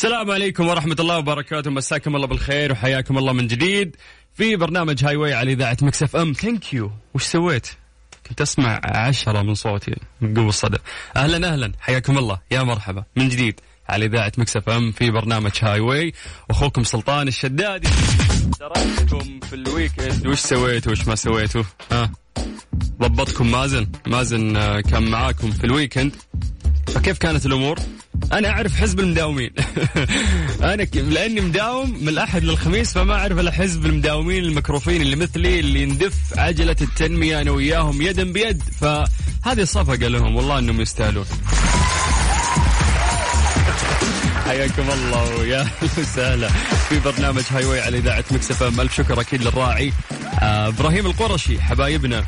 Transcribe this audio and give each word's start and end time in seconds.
السلام 0.00 0.30
عليكم 0.30 0.68
ورحمة 0.68 0.96
الله 1.00 1.18
وبركاته. 1.18 1.70
مساكم 1.70 2.16
الله 2.16 2.26
بالخير 2.26 2.72
وحياكم 2.72 3.18
الله 3.18 3.32
من 3.32 3.46
جديد 3.46 3.96
في 4.34 4.56
برنامج 4.56 5.04
Highway 5.04 5.34
على 5.34 5.52
إذاعة 5.52 5.76
Mix 5.82 6.16
FM 6.16 6.32
thank 6.32 6.74
you 6.74 6.90
وش 7.14 7.22
سويت؟ 7.22 7.66
كنت 8.28 8.40
أسمع 8.40 8.80
عشرة 8.84 9.42
من 9.42 9.54
صوتي 9.54 9.96
من 10.20 10.34
قوة 10.34 10.48
الصدى 10.48 10.78
أهلا 11.16 11.52
أهلا. 11.52 11.72
حياكم 11.80 12.18
الله. 12.18 12.40
يا 12.50 12.62
مرحبا. 12.62 13.04
من 13.16 13.28
جديد 13.28 13.60
على 13.88 14.06
إذاعة 14.06 14.32
Mix 14.38 14.68
FM 14.68 14.92
في 14.92 15.10
برنامج 15.10 15.52
Highway 15.62 16.12
وأخوكم 16.48 16.84
سلطان 16.84 17.28
الشدادي. 17.28 17.88
تركتكم 18.58 19.40
في 19.40 19.52
ال 19.52 19.61
weekend 19.61 20.26
وش 20.26 20.38
سويتوا 20.38 20.92
وش 20.92 21.08
ما 21.08 21.14
سويتوا 21.14 21.62
ها؟ 21.92 22.10
ضبطكم 23.00 23.50
مازن. 23.50 23.86
مازن 24.06 24.56
آه، 24.56 24.80
كان 24.80 25.10
معاكم 25.10 25.50
في 25.50 25.64
ال 25.64 25.70
weekend 25.70 26.12
فكيف 26.86 27.18
كانت 27.18 27.46
الأمور؟ 27.46 27.78
أنا 28.32 28.48
أعرف 28.48 28.76
حزب 28.76 29.00
المداومين. 29.00 29.50
أنا 30.72 30.84
ك... 30.84 30.96
لأني 30.96 31.40
مداوم 31.40 31.90
من 32.00 32.08
الأحد 32.08 32.44
للخميس 32.44 32.92
فما 32.92 33.14
أعرف 33.14 33.38
إلا 33.38 33.50
حزب 33.50 33.86
المداومين 33.86 34.44
المكروفين 34.44 35.02
اللي 35.02 35.16
مثلي 35.16 35.60
اللي 35.60 35.86
ندف 35.86 36.14
عجلة 36.38 36.76
التنمية 36.80 37.40
أنا 37.40 37.50
وياهم 37.50 38.02
يدا 38.02 38.32
بيد. 38.32 38.62
فهذه 38.80 39.64
صفقة 39.64 40.08
لهم 40.08 40.36
والله 40.36 40.58
إنهم 40.58 40.80
يستاهلون. 40.80 41.24
حياكم 44.46 44.90
الله 44.90 45.36
ويا 45.38 45.66
وسهلا. 45.98 46.48
في 46.88 47.00
برنامج 47.00 47.42
هاي 47.50 47.64
واي 47.64 47.80
على 47.80 47.98
إذاعة 47.98 48.24
مكسفه 48.30 48.82
ألف 48.82 48.96
شكر 48.96 49.20
أكيد 49.20 49.42
للراعي 49.42 49.92
آه 50.42 50.68
إبراهيم 50.68 51.06
القرشي 51.06 51.60
حبايبنا. 51.60 52.24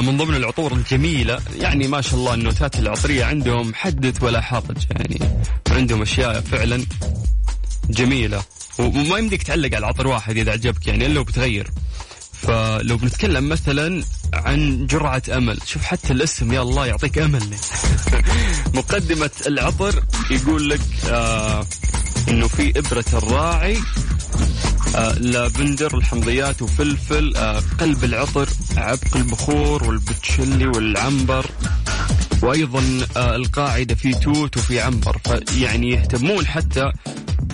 من 0.00 0.16
ضمن 0.16 0.34
العطور 0.34 0.72
الجميلة. 0.72 1.40
يعني 1.60 1.88
ما 1.88 2.00
شاء 2.00 2.14
الله 2.14 2.34
النوتات 2.34 2.78
العطرية 2.78 3.24
عندهم 3.24 3.74
حدث 3.74 4.22
ولا 4.22 4.40
حرج. 4.40 4.86
يعني 4.90 5.18
عندهم 5.70 6.02
أشياء 6.02 6.40
فعلا 6.40 6.84
جميلة. 7.90 8.42
وما 8.78 9.18
يمديك 9.18 9.42
تعلق 9.42 9.76
على 9.76 9.86
عطر 9.86 10.06
واحد 10.06 10.36
إذا 10.36 10.52
عجبك 10.52 10.86
يعني 10.86 11.06
إلا 11.06 11.20
وبتغير 11.20 11.70
فلو 12.32 12.96
بنتكلم 12.96 13.48
مثلا 13.48 14.04
عن 14.34 14.86
جرعة 14.86 15.22
أمل. 15.32 15.58
شوف 15.66 15.84
حتى 15.84 16.12
الاسم 16.12 16.52
يا 16.52 16.62
الله 16.62 16.86
يعطيك 16.86 17.18
أمل. 17.18 17.42
مقدمة 18.74 19.30
العطر 19.46 20.02
يقول 20.30 20.70
لك 20.70 20.80
آه 21.10 21.66
إنه 22.28 22.48
في 22.48 22.72
إبرة 22.78 23.04
الراعي 23.12 23.76
آه 23.76 24.11
لافندر 25.20 25.98
الحمضيات 25.98 26.62
وفلفل 26.62 27.36
آه 27.36 27.62
قلب 27.80 28.04
العطر 28.04 28.48
عبق 28.76 29.16
البخور 29.16 29.84
والباتشولي 29.84 30.66
والعنبر 30.66 31.46
وأيضا 32.42 32.82
آه 33.16 33.36
القاعدة 33.36 33.94
في 33.94 34.12
توت 34.14 34.56
وفي 34.56 34.80
عنبر. 34.80 35.18
فيعني 35.24 35.90
يهتمون 35.90 36.46
حتى 36.46 36.92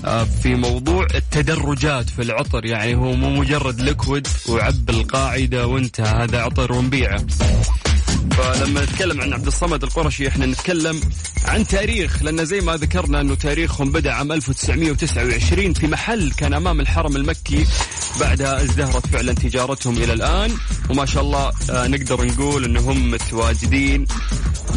آه، 0.04 0.24
في 0.24 0.54
موضوع 0.54 1.06
التدرجات 1.14 2.10
في 2.10 2.22
العطر. 2.22 2.64
يعني 2.64 2.94
هو 2.94 3.12
مو 3.12 3.30
مجرد 3.30 3.80
liquid 3.80 4.26
وعب 4.48 4.90
القاعدة 4.90 5.66
وانتهى 5.66 6.24
هذا 6.24 6.38
عطر 6.42 6.72
ونبيعه. 6.72 7.24
فلما 8.30 8.84
نتكلم 8.84 9.20
عن 9.20 9.32
عبد 9.32 9.46
الصمد 9.46 9.82
القرشي 9.84 10.28
إحنا 10.28 10.46
نتكلم 10.46 11.00
عن 11.44 11.66
تاريخ 11.66 12.22
لأن 12.22 12.44
زي 12.44 12.60
ما 12.60 12.76
ذكرنا 12.76 13.20
إنه 13.20 13.34
تاريخهم 13.34 13.92
بدأ 13.92 14.12
عام 14.12 14.32
1929 14.32 15.72
في 15.72 15.86
محل 15.86 16.32
كان 16.32 16.54
أمام 16.54 16.80
الحرم 16.80 17.16
المكي. 17.16 17.66
بعدها 18.20 18.62
ازدهرت 18.62 19.06
فعلا 19.06 19.32
تجارتهم 19.32 19.96
إلى 19.96 20.12
الآن. 20.12 20.50
وما 20.90 21.06
شاء 21.06 21.22
الله 21.22 21.52
آه، 21.70 21.86
نقدر 21.86 22.24
نقول 22.24 22.64
انهم 22.64 23.10
متواجدين 23.10 24.06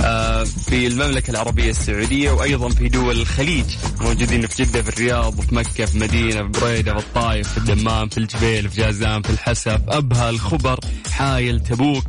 آه، 0.02 0.44
في 0.44 0.88
المملكة 0.88 1.32
العربية 1.32 1.70
السعودية 1.70 2.32
وأيضا 2.32 2.70
في 2.70 2.90
دول 2.90 3.22
الخليج. 3.22 3.66
موجودين 4.02 4.48
في 4.48 4.64
جدة 4.64 4.82
في 4.82 4.90
الرياض 4.90 5.42
في 5.42 5.56
مكة 5.56 5.86
في 5.86 5.98
مدينة 5.98 6.44
في 6.52 6.60
بريدة 6.62 6.94
في 6.94 7.00
الطايف 7.00 7.48
في 7.52 7.58
الدمام 7.58 8.10
في 8.10 8.18
الجبيل 8.18 8.70
في 8.70 8.82
جازان 8.82 9.22
في 9.22 9.30
الحسا 9.30 9.78
في 9.78 9.84
أبها 9.88 10.30
الخبر 10.30 10.80
حايل 11.12 11.60
تبوك. 11.60 12.06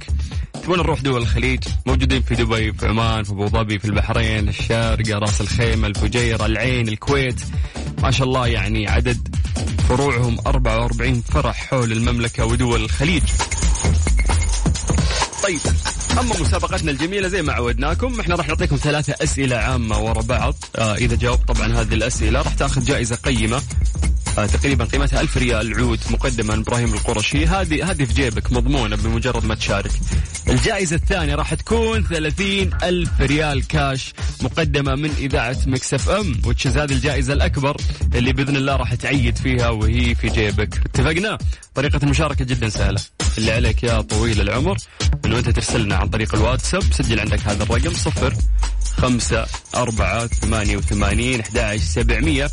تبون 0.63 0.79
نروح 0.79 1.01
دول 1.01 1.23
الخليج؟ 1.23 1.65
موجودين 1.87 2.23
في 2.23 2.35
دبي 2.35 2.73
في 2.73 2.87
عمان 2.87 3.25
في 3.25 3.31
أبو 3.31 3.47
ظبي 3.49 3.79
في 3.79 3.85
البحرين 3.85 4.49
الشارقه 4.49 5.19
راس 5.19 5.41
الخيمة 5.41 5.87
الفجيرة 5.87 6.47
العين 6.47 6.89
الكويت. 6.89 7.41
ما 8.03 8.11
شاء 8.11 8.27
الله 8.27 8.47
يعني 8.47 8.89
عدد 8.89 9.37
فروعهم 9.89 10.39
44 10.47 11.21
فرع 11.21 11.53
حول 11.53 11.93
المملكة 11.93 12.45
ودول 12.45 12.85
الخليج. 12.85 13.23
طيب 15.43 15.61
أما 16.13 16.41
مسابقتنا 16.41 16.91
الجميلة 16.91 17.29
زي 17.29 17.43
ما 17.43 17.53
عودناكم 17.53 18.21
إحنا 18.21 18.35
راح 18.35 18.49
نعطيكم 18.49 18.77
ثلاثة 18.77 19.15
أسئلة 19.21 19.57
عامة 19.57 19.99
ورا 19.99 20.23
بعض. 20.23 20.55
آه 20.77 20.95
إذا 20.95 21.17
جاوبت 21.17 21.49
طبعا 21.49 21.67
هذه 21.67 21.95
الأسئلة 21.95 22.43
راح 22.43 22.55
تأخذ 22.55 22.85
جائزة 22.85 23.17
قيمة. 23.17 23.63
تقريبا 24.37 24.85
قيمتها 24.85 25.21
ألف 25.21 25.37
ريال 25.37 25.75
عود 25.75 26.01
مقدمة 26.11 26.55
من 26.55 26.61
إبراهيم 26.61 26.95
القرشي. 26.95 27.47
هذه 27.47 27.91
هذه 27.91 28.05
في 28.05 28.15
جيبك 28.15 28.53
مضمونة 28.53 28.97
بمجرد 28.97 29.45
ما 29.45 29.55
تشارك. 29.55 29.91
الجائزة 30.49 30.97
الثانية 30.97 31.35
راح 31.35 31.55
تكون 31.55 32.05
ثلاثين 32.05 32.71
ألف 32.83 33.21
ريال 33.21 33.67
كاش 33.67 34.13
مقدمة 34.43 34.95
من 34.95 35.11
إذاعة 35.19 35.57
مكسف 35.67 36.09
أم 36.09 36.43
وتشز 36.47 36.79
هذه 36.79 36.93
الجائزة 36.93 37.33
الأكبر 37.33 37.77
اللي 38.15 38.33
بإذن 38.33 38.57
الله 38.57 38.77
راح 38.77 38.95
تعيد 38.95 39.37
فيها 39.37 39.69
وهي 39.69 40.15
في 40.15 40.29
جيبك. 40.29 40.81
اتفقنا؟ 40.87 41.39
طريقة 41.75 42.01
المشاركة 42.03 42.45
جدا 42.45 42.69
سهلة. 42.69 43.01
اللي 43.39 43.53
عليك 43.53 43.83
يا 43.83 44.01
طويل 44.01 44.41
العمر. 44.41 44.77
إنه 45.25 45.39
أنت 45.39 45.49
ترسلنا 45.49 45.97
عن 45.97 46.09
طريق 46.09 46.35
الواتساب. 46.35 46.83
سجل 46.93 47.21
عندك 47.21 47.41
هذا 47.41 47.63
الرقم 47.63 47.95
صفر 47.95 48.35
خمسة 48.97 49.47
أربعة 49.75 50.27
ثمانية 50.27 50.77
وثمانين 50.77 51.41
أحد 51.41 51.77
سبعمية. 51.77 52.51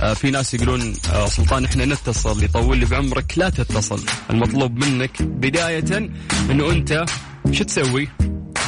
آه 0.00 0.14
في 0.14 0.30
ناس 0.30 0.54
يقولون 0.54 0.94
آه 1.12 1.26
سلطان 1.26 1.64
إحنا 1.64 1.84
نتصل. 1.84 2.44
يطول 2.44 2.78
لي 2.78 2.86
بعمرك 2.86 3.32
لا 3.36 3.50
تتصل. 3.50 4.00
المطلوب 4.30 4.84
منك 4.84 5.22
بداية 5.22 6.10
إنه 6.50 6.70
أنت 6.70 7.04
شو 7.52 7.64
تسوي؟ 7.64 8.08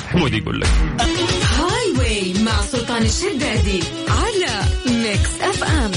حمود 0.08 0.34
يقول 0.34 0.60
لك. 0.60 0.69
Highway 1.59 2.34
مع 2.42 2.62
سلطان 2.72 3.02
الشدادي 3.02 3.81
على 4.08 4.62
Mix 4.87 5.31
FM 5.41 5.91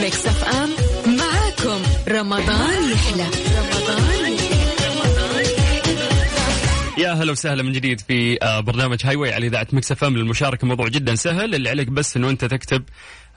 Mix 0.00 0.26
FM 0.26 0.70
معاكم. 1.16 1.82
رمضان 2.08 2.92
يحلى. 2.92 3.26
رمضان 3.56 3.75
هلا 7.22 7.32
وسهلا 7.32 7.62
من 7.62 7.72
جديد 7.72 8.00
في 8.00 8.38
آه، 8.42 8.60
برنامج 8.60 9.06
Highway 9.06 9.32
على 9.34 9.46
إذاعة 9.46 9.66
Mix 9.72 9.92
FM 9.92 10.16
للمشاركه 10.16 10.66
موضوع 10.66 10.88
جدا 10.88 11.14
سهل. 11.14 11.54
اللي 11.54 11.68
عليك 11.68 11.88
بس 11.88 12.16
إنه 12.16 12.30
أنت 12.30 12.44
تكتب 12.44 12.82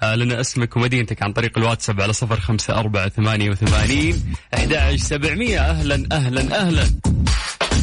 آه، 0.03 0.15
لنا 0.15 0.39
اسمك 0.41 0.75
ومدينتك 0.77 1.23
عن 1.23 1.33
طريق 1.33 1.57
الواتساب 1.57 2.01
على 2.01 2.13
صفر 2.13 2.39
خمسة 2.39 2.79
أربعة 2.79 3.09
ثمانية 3.09 3.49
وثمانين 3.49 4.35
أحد 4.53 4.95
سبعمية. 4.95 5.59
أهلا 5.59 6.07
أهلا 6.11 6.61
أهلا. 6.61 6.83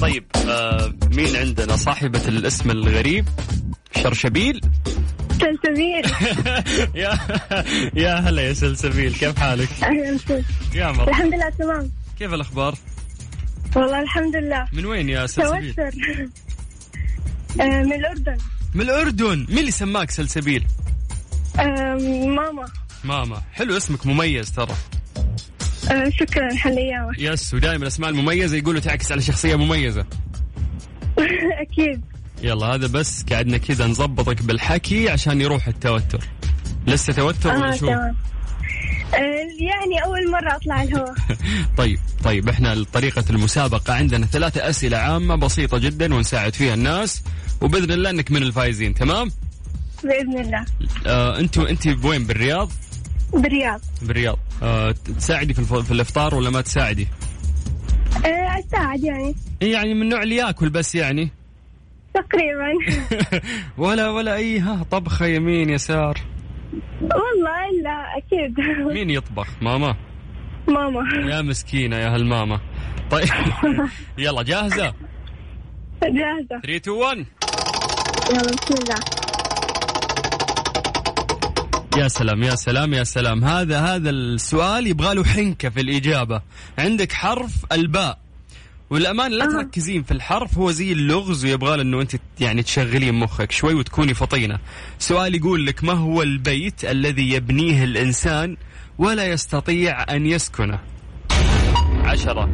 طيب 0.01 0.25
آه 0.49 0.95
مين 1.13 1.37
عندنا؟ 1.37 1.77
صاحبة 1.77 2.23
الاسم 2.29 2.71
الغريب 2.71 3.25
شرشبيل. 4.03 4.61
سلسبيل 5.41 6.05
يا 7.03 7.19
يا 7.95 8.15
هلا 8.15 8.43
يا 8.43 8.53
سلسبيل 8.53 9.13
كيف 9.15 9.39
حالك؟ 9.39 9.69
أهلا 9.83 10.15
وسهلا. 10.15 10.43
يا 10.75 10.87
مرحبا. 10.87 11.09
الحمد 11.11 11.35
لله 11.35 11.51
تمام. 11.59 11.91
كيف 12.19 12.35
الأخبار؟ 12.35 12.75
والله 13.77 14.03
الحمد 14.03 14.37
لله. 14.37 14.67
من 14.73 14.87
وين 14.87 15.09
يا 15.09 15.27
سلسبيل؟ 15.27 15.75
توتر 15.75 15.91
آه، 17.61 17.83
من 17.83 17.93
الأردن. 17.93 18.37
من 18.75 18.81
الأردن. 18.81 19.47
مين 19.49 19.59
اللي 19.59 19.71
سماك 19.71 20.11
سلسبيل؟ 20.11 20.65
ماما. 21.59 22.67
ماما. 23.05 23.43
حلو 23.53 23.77
اسمك 23.77 24.07
مميز 24.07 24.53
ترى. 24.53 24.75
آه، 25.91 26.09
شكرا 26.11 26.55
حل 26.57 26.79
أيامك 26.79 27.19
يس 27.33 27.55
ودائما 27.55 27.83
الأسماء 27.83 28.11
المميزة 28.11 28.57
يقولوا 28.57 28.81
تعكس 28.81 29.13
على 29.13 29.21
شخصية 29.23 29.57
مميزة. 29.57 30.07
أكيد. 31.61 32.01
يلا 32.43 32.67
هذا 32.67 32.87
بس 32.87 33.25
قعدنا 33.33 33.59
كذا 33.59 33.87
نظبطك 33.87 34.43
بالحكي 34.43 35.09
عشان 35.11 35.41
يروح 35.41 35.69
التوتر. 35.69 36.25
لسه 36.87 37.13
توتر 37.13 37.51
ولا 37.57 37.69
آه 37.73 37.77
شو؟ 37.77 37.87
يعني 39.61 40.05
أول 40.05 40.31
مرة 40.31 40.57
أطلع 40.57 40.83
الهواء 40.83 41.15
طيب 41.79 41.99
طيب 42.25 42.49
إحنا 42.49 42.85
طريقة 42.93 43.25
المسابقة 43.31 43.95
عندنا 43.95 44.27
ثلاثة 44.27 44.69
أسئلة 44.69 44.97
عامة 44.97 45.37
بسيطة 45.37 45.79
جدا 45.79 46.15
ونساعد 46.15 46.55
فيها 46.55 46.75
الناس 46.75 47.23
وبإذن 47.61 47.93
الله 47.93 48.11
إنك 48.11 48.31
من 48.31 48.43
الفايزين 48.43 48.95
تمام؟ 48.95 49.31
بإذن 50.05 50.41
الله. 50.41 50.65
آه 51.07 51.39
أنتوا 51.39 51.71
أنت 51.71 51.89
بوين 51.89 52.25
بالرياض؟ 52.25 52.71
بالرياض. 53.33 53.81
بالرياض. 54.03 54.39
آه 54.63 54.95
تساعدي 55.19 55.55
في, 55.55 55.59
الف... 55.59 55.75
في 55.75 55.91
الإفطار 55.91 56.35
ولا 56.35 56.51
ما 56.51 56.61
تساعدي؟ 56.61 57.09
آه، 58.25 58.59
أساعد 58.59 59.05
يعني. 59.05 59.35
يعني 59.61 59.95
من 59.95 60.03
النوع 60.03 60.23
اللي 60.23 60.37
ياكل 60.37 60.69
بس 60.69 60.95
يعني. 60.95 61.31
تقريبا. 62.15 62.73
ولا 63.87 64.11
ولا 64.11 64.35
أي 64.35 64.59
ها 64.59 64.87
طبخة 64.91 65.27
يمين 65.27 65.71
يسار. 65.71 66.21
والله 67.01 67.66
لا 68.17 68.23
أكيد. 68.23 68.61
مين 68.97 69.11
يطبخ؟ 69.11 69.49
ماما؟ 69.63 69.97
ماما. 70.69 71.31
يا 71.35 71.43
مسكينة 71.43 71.97
يا 71.97 72.15
هالماما. 72.15 72.61
طيب. 73.11 73.29
يلا 74.19 74.43
جاهزة؟ 74.43 74.95
جاهزة. 76.03 76.61
3 76.63 76.77
2 76.77 76.97
1 76.97 77.27
يلا 78.31 78.41
بسم 78.41 78.75
الله. 78.75 79.01
يا 81.97 82.09
سلام 82.09 82.43
يا 82.43 82.55
سلام 82.55 82.95
يا 82.95 83.05
سلام. 83.05 83.45
هذا 83.45 83.81
هذا 83.81 84.11
السؤال 84.11 84.87
يبغى 84.87 85.15
له 85.15 85.25
حنكة 85.25 85.69
في 85.69 85.81
الإجابة. 85.81 86.43
عندك 86.79 87.13
حرف 87.13 87.53
الباء. 87.73 88.19
والأمان 88.91 89.33
لا 89.33 89.47
تركزين 89.47 90.03
في 90.03 90.13
الحرف 90.13 90.59
هو 90.59 90.71
زي 90.71 90.93
اللغز 90.93 91.45
ويبغى 91.45 91.77
له 91.77 91.83
إنه 91.83 92.01
أنت 92.01 92.13
يعني 92.41 92.63
تشغلين 92.63 93.15
مخك 93.15 93.53
شوي 93.53 93.75
وتكوني 93.75 94.15
فطينة. 94.15 94.59
سؤال 94.99 95.35
يقول 95.35 95.67
لك 95.67 95.85
ما 95.85 95.93
هو 95.93 96.23
البيت 96.23 96.85
الذي 96.85 97.31
يبنيه 97.33 97.85
الإنسان 97.85 98.57
ولا 98.99 99.27
يستطيع 99.27 100.05
أن 100.17 100.27
يسكنه؟ 100.27 100.79
عشرة. 102.05 102.49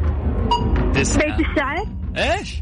تسعة. 0.95 1.37
بيت 1.37 1.47
الشعر 1.47 1.87
إيش؟ 2.17 2.55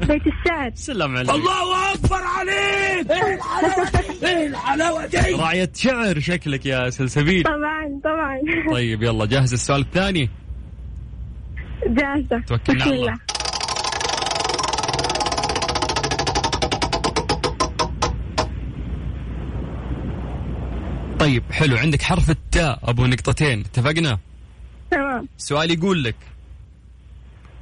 بيت 0.00 0.22
الشعر 0.26 0.70
سلام 0.88 1.16
عليك. 1.16 1.30
الله 1.30 1.94
أكبر 1.94 2.16
عليك! 2.22 3.10
إيه 3.10 3.34
الحلاوة 3.34 3.88
إيه 4.22 4.46
الحلاوة 4.46 5.06
دي؟ 5.06 5.16
راعية 5.18 5.70
شعر 5.74 6.20
شكلك 6.20 6.66
يا 6.66 6.90
سلسبيل. 6.90 7.42
طبعا 7.44 8.00
طبعا. 8.04 8.38
طيب 8.72 9.02
يلا 9.02 9.26
جاهز 9.26 9.52
السؤال 9.52 9.80
الثاني. 9.80 10.30
جاهزة. 11.86 12.40
توكلنا 12.46 12.84
على 12.84 12.94
الله. 12.94 13.18
طيب 21.18 21.42
حلو. 21.52 21.76
عندك 21.76 22.02
حرف 22.02 22.30
التاء 22.30 22.78
أبو 22.82 23.06
نقطتين. 23.06 23.60
اتفقنا؟ 23.60 24.18
تمام. 24.90 25.28
سؤال 25.38 25.70
يقول 25.70 26.04
لك 26.04 26.16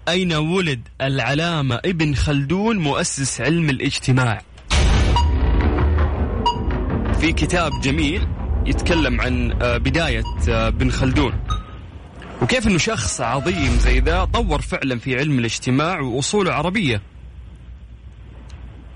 أين 0.08 0.32
ولد 0.32 0.80
العلامة 1.00 1.74
ابن 1.84 2.14
خلدون 2.14 2.78
مؤسس 2.78 3.40
علم 3.40 3.70
الاجتماع؟ 3.70 4.42
في 7.20 7.32
كتاب 7.32 7.72
جميل 7.82 8.28
يتكلم 8.66 9.20
عن 9.20 9.52
آه، 9.62 9.76
بداية 9.76 10.24
آه، 10.48 10.68
ابن 10.68 10.90
خلدون. 10.90 11.32
وكيف 12.42 12.66
إنه 12.66 12.78
شخص 12.78 13.20
عظيم 13.20 13.78
زي 13.78 14.00
ذا 14.00 14.24
طور 14.24 14.60
فعلا 14.60 14.98
في 14.98 15.16
علم 15.18 15.38
الاجتماع 15.38 16.00
وأصوله 16.00 16.52
عربية؟ 16.52 17.02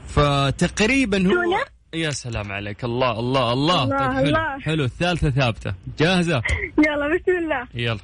فتقريبا 0.08 1.26
هو؟ 1.26 1.64
يا 1.94 2.10
سلام 2.10 2.52
عليك. 2.52 2.84
الله 2.84 3.19
الله 3.20 3.52
الله, 3.52 3.82
الله، 3.82 3.98
طيب 3.98 4.12
حلو. 4.12 4.26
الله. 4.26 4.60
حلو. 4.60 4.84
الثالثة 4.84 5.31
ثابتة. 5.31 5.75
جاهزة؟ 5.98 6.42
يلا 6.78 7.08
بسم 7.16 7.32
الله. 7.38 7.66
يلا. 7.75 7.98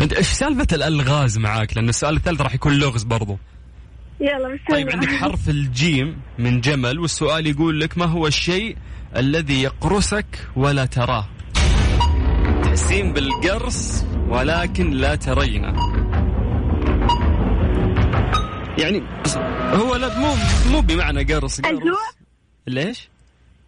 أنت 0.00 0.12
إيش 0.12 0.26
سالفة 0.26 0.66
الألغاز 0.72 1.38
معاك؟ 1.38 1.76
لأن 1.76 1.88
السؤال 1.88 2.16
الثالث 2.16 2.40
راح 2.40 2.54
يكون 2.54 2.72
لغز 2.72 3.02
برضو. 3.02 3.38
يلا 4.20 4.48
بسم 4.48 4.64
طيب 4.70 4.88
الله. 4.88 4.98
عندك 5.00 5.12
حرف 5.12 5.48
الجيم 5.48 6.20
من 6.38 6.60
جمل 6.60 6.98
والسؤال 6.98 7.46
يقول 7.46 7.80
لك 7.80 7.98
ما 7.98 8.04
هو 8.06 8.26
الشيء 8.26 8.76
الذي 9.16 9.62
يقرصك 9.62 10.48
ولا 10.56 10.84
تراه؟ 10.84 11.26
تحسين 12.64 13.12
بالقرص 13.12 14.04
ولكن 14.28 14.90
لا 14.90 15.14
ترينه. 15.14 15.74
يعني 18.78 19.02
هو 19.74 19.96
لا 19.96 20.18
مو 20.18 20.34
مو 20.70 20.80
بمعنى 20.80 21.24
قرص 21.34 21.60
قرص. 21.60 21.70
الجوع؟ 21.72 21.98
ليش؟ 22.66 23.08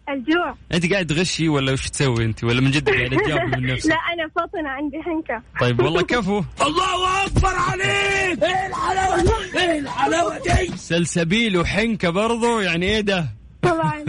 الجوع. 0.09 0.55
أنت 0.73 0.91
قاعد 0.93 1.07
تغشي 1.07 1.49
ولا 1.49 1.71
وش 1.71 1.89
تسوي 1.89 2.25
أنت؟ 2.25 2.43
ولا 2.43 2.61
من 2.61 2.71
جد 2.71 2.89
قاعد 2.89 3.09
تجاوب 3.09 3.41
من 3.57 3.73
نفسك؟ 3.73 3.89
لا 3.89 3.95
أنا 3.95 4.29
فطنة 4.35 4.69
عندي 4.69 4.97
حنكة. 5.03 5.41
طيب 5.61 5.79
والله 5.81 6.01
كفو. 6.11 6.43
الله 6.61 7.25
أكبر 7.25 7.55
عليك! 7.55 8.43
إيه 8.43 8.67
الحلاوه 8.67 9.23
إيه 9.55 9.79
الحلاوه 9.79 10.37
دي؟ 10.39 10.77
سلسبيل 10.77 11.57
وحنكة 11.57 12.09
برضو 12.09 12.59
يعني 12.59 12.85
إيه 12.85 13.01
ده؟ 13.01 13.27
طبعا. 13.61 14.03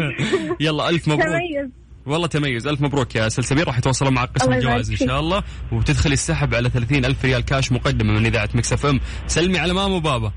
يلا 0.66 0.88
ألف 0.88 1.08
مبروك. 1.08 1.26
تميز. 1.26 1.70
والله 2.06 2.26
تميز. 2.26 2.66
ألف 2.66 2.80
مبروك 2.80 3.14
يا 3.14 3.28
سلسبيل 3.28 3.66
راح 3.68 3.78
يتواصلوا 3.78 4.10
مع 4.10 4.24
قسم 4.24 4.52
الجوائز 4.52 4.90
إن. 4.90 4.96
شاء 4.96 5.20
الله. 5.20 5.42
وتدخلي 5.72 6.12
السحب 6.12 6.54
على 6.54 6.70
30 6.70 7.04
ألف 7.04 7.24
ريال 7.24 7.44
كاش 7.44 7.72
مقدمة 7.72 8.12
من 8.12 8.26
إذاعة 8.26 8.48
Mix 8.54 8.72
FM. 8.72 9.00
سلمي 9.26 9.58
على 9.58 9.72
ماما 9.72 9.94
وبابا. 9.96 10.32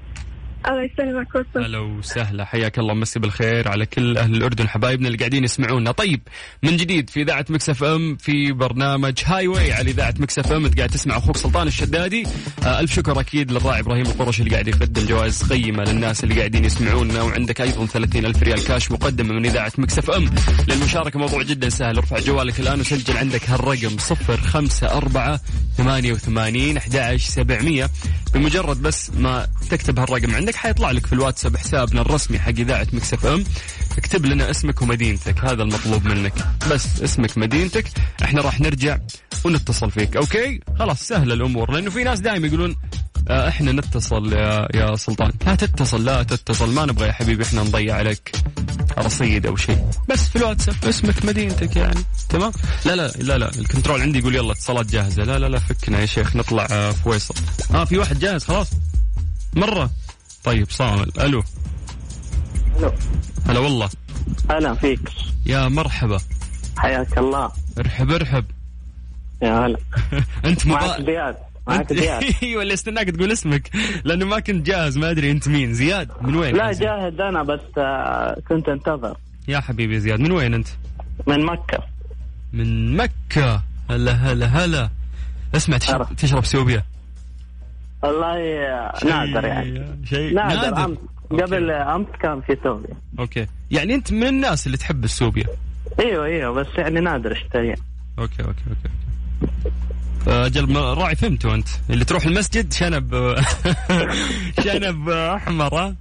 الله 0.67 0.83
يسلمك 0.83 1.27
هلا 1.55 1.79
وسهلا 1.79 2.45
حياك 2.45 2.79
الله 2.79 2.93
مسي 2.93 3.19
بالخير 3.19 3.67
على 3.67 3.85
كل 3.85 4.17
أهل 4.17 4.35
الأردن 4.35 4.67
حبايبنا 4.69 5.07
اللي 5.07 5.17
قاعدين 5.17 5.43
يسمعونا. 5.43 5.91
طيب 5.91 6.21
من 6.63 6.77
جديد 6.77 7.09
في 7.09 7.21
إذاعة 7.21 7.45
Mix 7.49 7.69
FM 7.69 8.15
في 8.15 8.51
برنامج 8.51 9.13
Highway 9.25 9.73
على 9.73 9.91
إذاعة 9.91 10.13
Mix 10.19 10.39
FM 10.39 10.65
انت 10.65 10.77
قاعد 10.77 10.89
تسمع 10.89 11.17
أخوك 11.17 11.37
سلطان 11.37 11.67
الشدادي. 11.67 12.23
آه 12.65 12.79
ألف 12.79 12.93
شكر 12.93 13.19
أكيد 13.19 13.51
للراعي 13.51 13.79
إبراهيم 13.79 14.05
القرشي 14.05 14.43
اللي 14.43 14.51
قاعد 14.53 14.67
يقدم 14.67 15.05
جوائز 15.05 15.43
قيمة 15.43 15.83
للناس 15.83 16.23
اللي 16.23 16.35
قاعدين 16.35 16.65
يسمعونا 16.65 17.21
وعندك 17.21 17.61
أيضا 17.61 17.85
30 17.85 18.25
ألف 18.25 18.43
ريال 18.43 18.63
كاش 18.63 18.91
مقدمة 18.91 19.33
من 19.33 19.45
إذاعة 19.45 19.71
Mix 19.77 19.97
FM. 19.97 20.29
للمشاركة 20.67 21.19
موضوع 21.19 21.43
جدا 21.43 21.69
سهل 21.69 21.97
ارفع 21.97 22.19
جوالك 22.19 22.59
الآن 22.59 22.79
وسجل 22.79 23.17
عندك 23.17 23.49
هالرقم 23.49 23.97
054 24.29 25.37
88 25.77 26.77
11700 26.77 27.89
بمجرد 28.33 28.81
بس 28.81 29.11
ما 29.17 29.47
تكتب 29.69 29.99
هالرقم 29.99 30.35
عندك 30.35 30.46
حيطلع 30.55 30.91
لك 30.91 31.05
في 31.05 31.13
الواتساب 31.13 31.57
حسابنا 31.57 32.01
الرسمي 32.01 32.39
حق 32.39 32.49
إذاعة 32.49 32.87
Mix 32.93 33.13
FM. 33.13 33.43
اكتب 33.97 34.25
لنا 34.25 34.51
اسمك 34.51 34.81
ومدينتك 34.81 35.39
هذا 35.45 35.63
المطلوب 35.63 36.05
منك. 36.05 36.33
بس 36.71 37.01
اسمك 37.01 37.37
مدينتك. 37.37 37.85
إحنا 38.23 38.41
راح 38.41 38.59
نرجع 38.59 38.97
ونتصل 39.45 39.91
فيك 39.91 40.17
okay؟ 40.17 40.59
خلاص 40.79 41.01
سهلة 41.07 41.33
الأمور 41.33 41.71
لأنه 41.71 41.89
في 41.89 42.03
ناس 42.03 42.19
دائما 42.19 42.47
يقولون 42.47 42.75
آه، 43.29 43.47
إحنا 43.47 43.71
نتصل 43.71 44.33
يا 44.33 44.67
يا 44.75 44.95
سلطان. 44.95 45.31
لا 45.45 45.55
تتصل 45.55 46.05
لا 46.05 46.23
تتصل 46.23 46.73
ما 46.73 46.85
نبغى 46.85 47.07
يا 47.07 47.11
حبيبي 47.11 47.43
إحنا 47.43 47.63
نضيع 47.63 47.95
عليك. 47.95 48.31
رصيد 48.97 49.45
أو 49.45 49.55
شيء. 49.55 49.85
بس 50.09 50.27
في 50.27 50.35
الواتساب 50.35 50.75
اسمك 50.85 51.25
مدينتك 51.25 51.75
يعني. 51.75 52.03
تمام؟ 52.29 52.51
لا 52.85 52.95
لا 52.95 53.07
لا 53.07 53.37
لا 53.37 53.49
الكنترول 53.49 54.01
عندي 54.01 54.19
يقول 54.19 54.35
يلا 54.35 54.51
اتصالات 54.51 54.85
جاهزة. 54.85 55.23
لا 55.23 55.39
لا 55.39 55.49
لا 55.49 55.59
فكنا 55.59 55.99
يا 55.99 56.05
شيخ 56.05 56.35
نطلع 56.35 56.67
آه، 56.71 56.91
فيصل 56.91 57.35
آه 57.73 57.85
في 57.85 57.97
واحد 57.97 58.19
جاهز 58.19 58.43
خلاص. 58.43 58.67
مرة. 59.53 59.89
طيب 60.43 60.69
صامل. 60.69 61.11
ألو. 61.19 61.43
ألو. 62.79 62.91
هلا 63.47 63.59
والله. 63.59 63.89
هلا 64.49 64.73
فيك. 64.73 65.09
يا 65.45 65.67
مرحبا. 65.67 66.17
حياك 66.77 67.17
الله. 67.17 67.51
ارحب 67.79 68.11
ارحب. 68.11 68.45
يا 69.41 69.65
هلا. 69.65 69.77
أنت 70.45 70.67
معك 70.67 70.99
مبا... 70.99 71.05
زياد. 71.05 71.35
معك 71.67 71.93
زياد. 71.93 72.23
أيوه 72.43 72.61
اللي 72.63 72.73
استناك 72.73 73.09
تقول 73.09 73.31
اسمك. 73.31 73.69
لأنه 74.03 74.25
ما 74.25 74.39
كنت 74.39 74.65
جاهز 74.65 74.97
ما 74.97 75.11
أدري 75.11 75.31
أنت 75.31 75.47
مين. 75.47 75.73
زياد 75.73 76.09
من 76.21 76.35
وين 76.35 76.55
لا؟ 76.55 76.71
جاهد 76.71 77.21
أنا 77.21 77.43
بس 77.43 77.59
آه، 77.77 78.41
كنت 78.49 78.69
أنتظر. 78.69 79.17
يا 79.47 79.59
حبيبي 79.59 79.93
يا 79.93 79.99
زياد 79.99 80.19
من 80.19 80.31
وين 80.31 80.53
أنت؟ 80.53 80.67
من 81.27 81.45
مكة. 81.45 81.83
من 82.53 82.97
مكة. 82.97 83.63
هلا 83.89 84.11
هلا 84.13 84.45
هلا. 84.45 84.89
اسمع 85.55 85.77
تشرب. 85.77 86.15
تشرب 86.15 86.45
سوبيا. 86.45 86.83
والله 88.03 88.37
آه، 88.65 88.93
نادر 89.05 89.45
يعني. 89.45 90.05
شيء 90.05 90.33
نادر, 90.33 90.55
نادر. 90.55 90.85
أمس. 90.85 90.97
قبل 91.31 91.71
أمس 91.71 92.07
كان 92.21 92.41
في 92.41 92.57
سوبيا 92.63 92.95
okay. 93.19 93.45
يعني 93.71 93.95
أنت 93.95 94.13
من 94.13 94.23
الناس 94.27 94.67
اللي 94.67 94.77
تحب 94.77 95.03
السوبيا؟ 95.03 95.45
إيوه 95.99 96.25
إيوه 96.25 96.51
بس 96.53 96.67
يعني 96.77 96.99
نادر 96.99 97.31
اشتريها. 97.31 97.75
okay 98.19 98.43
okay 98.43 98.63
okay 98.69 98.89
أجل 100.27 100.73
ما- 100.73 100.93
راعي 100.93 101.15
فهمته 101.15 101.55
أنت. 101.55 101.67
اللي 101.89 102.05
تروح 102.05 102.25
المسجد 102.25 102.73
شنب 102.73 103.15
شنب 104.63 105.09
أحمر 105.09 105.75
ها؟ 105.75 105.95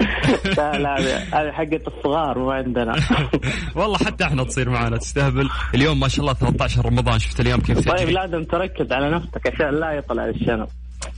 لا 0.44 0.78
لا 0.78 0.96
هذه- 0.98 1.52
حقة 1.52 1.80
الصغار 1.86 2.38
مو 2.38 2.50
عندنا. 2.50 2.94
والله 3.76 3.98
حتى 3.98 4.24
إحنا 4.24 4.44
تصير 4.44 4.70
معنا 4.70 4.96
تستهبل. 4.96 5.48
اليوم 5.74 6.00
ما 6.00 6.08
شاء 6.08 6.20
الله 6.20 6.32
13 6.34 6.86
رمضان 6.86 7.18
شفت 7.18 7.40
الأيام 7.40 7.60
كيف 7.60 7.88
طيب 7.88 8.08
لازم 8.08 8.44
تركز 8.44 8.92
على 8.92 9.10
نفسك 9.10 9.54
عشان 9.54 9.70
لا 9.80 9.92
يطلع 9.92 10.24
الشنب. 10.28 10.66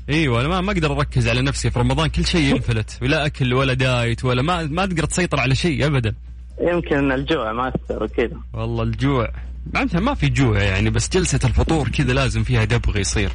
إيوه 0.09 0.41
أنا 0.41 0.49
ما 0.49 0.61
ما 0.61 0.73
أقدر 0.73 0.93
أركز 0.99 1.29
على 1.29 1.43
نفسي 1.43 1.71
في 1.71 1.79
رمضان 1.79 2.09
كل 2.09 2.25
شيء 2.27 2.55
ينفلت. 2.55 2.99
ولا 3.03 3.27
أكل 3.27 3.55
ولا 3.55 3.75
دايت 3.75 4.25
ولا 4.25 4.43
ما 4.43 4.63
ما 4.63 4.87
تقدر 4.87 5.05
تسيطر 5.05 5.41
على 5.41 5.55
شيء 5.55 5.87
ابدا. 5.87 6.15
يمكن 6.61 7.13
الجوع 7.13 7.53
ماثر 7.53 8.05
وكذا. 8.05 8.37
والله 8.53 8.83
الجوع. 8.83 9.33
معناتها 9.75 10.01
ما 10.01 10.15
في 10.15 10.29
جوع 10.29 10.63
يعني 10.63 10.91
بس 10.91 11.09
جلسة 11.09 11.41
الفطور 11.45 11.89
كذا 11.89 12.13
لازم 12.13 12.43
فيها 12.43 12.65
دبغ 12.65 12.99
يصير. 12.99 13.31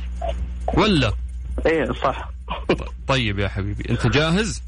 ولا؟ 0.73 1.13
أيوه 1.65 1.93
صح. 1.93 2.29
طيب 3.07 3.39
يا 3.39 3.47
حبيبي 3.47 3.83
أنت 3.89 4.07
جاهز؟ 4.07 4.63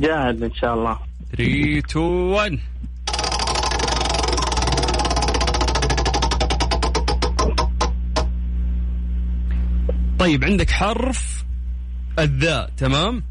جاهد 0.00 0.42
إن 0.42 0.54
شاء 0.54 0.74
الله. 0.74 0.98
3 1.36 1.78
2 1.78 2.04
1 2.06 2.58
طيب 10.26 10.44
عندك 10.44 10.70
حرف 10.70 11.44
الذاء 12.18 12.70
تمام؟ 12.76 13.22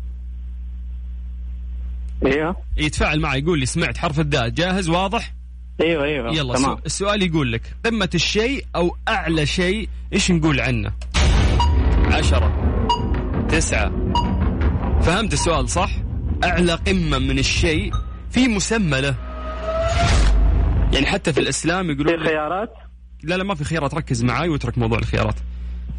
أيوه. 2.26 2.56
يتفاعل 2.78 3.20
معي 3.20 3.40
يقول 3.40 3.60
لي 3.60 3.66
سمعت 3.66 3.98
حرف 3.98 4.20
الذاء 4.20 4.50
جاهز 4.50 4.90
واضح؟ 4.90 5.34
أيوه 5.82 6.04
أيوه 6.04 6.36
يلا 6.36 6.54
تمام. 6.54 6.78
السؤال 6.86 7.22
يقول 7.22 7.52
لك 7.52 7.62
قمة 7.86 8.10
الشيء 8.16 8.66
أو 8.76 8.98
أعلى 9.08 9.46
شيء 9.46 9.90
إيش 10.14 10.32
نقول 10.32 10.60
عنه؟ 10.60 10.92
عشرة 12.06 12.78
تسعة. 13.50 13.92
فهمت 15.02 15.34
السؤال 15.34 15.70
صح؟ 15.70 15.92
أعلى 16.44 16.74
قمة 16.74 17.18
من 17.18 17.40
الشيء 17.40 17.94
في 18.32 18.48
مسمى 18.48 19.02
له. 19.02 19.16
يعني 20.94 21.06
حتى 21.06 21.34
في 21.34 21.40
الإسلام 21.40 21.88
في 21.88 21.94
يقولون 21.94 22.20
لك 22.20 22.28
خيارات؟ 22.28 22.74
لا 23.24 23.36
لا 23.36 23.44
ما 23.44 23.56
في 23.56 23.64
خيارات 23.64 23.94
ركز 23.94 24.24
معاي 24.24 24.50
واترك 24.50 24.78
موضوع 24.78 25.00
الخيارات. 25.00 25.36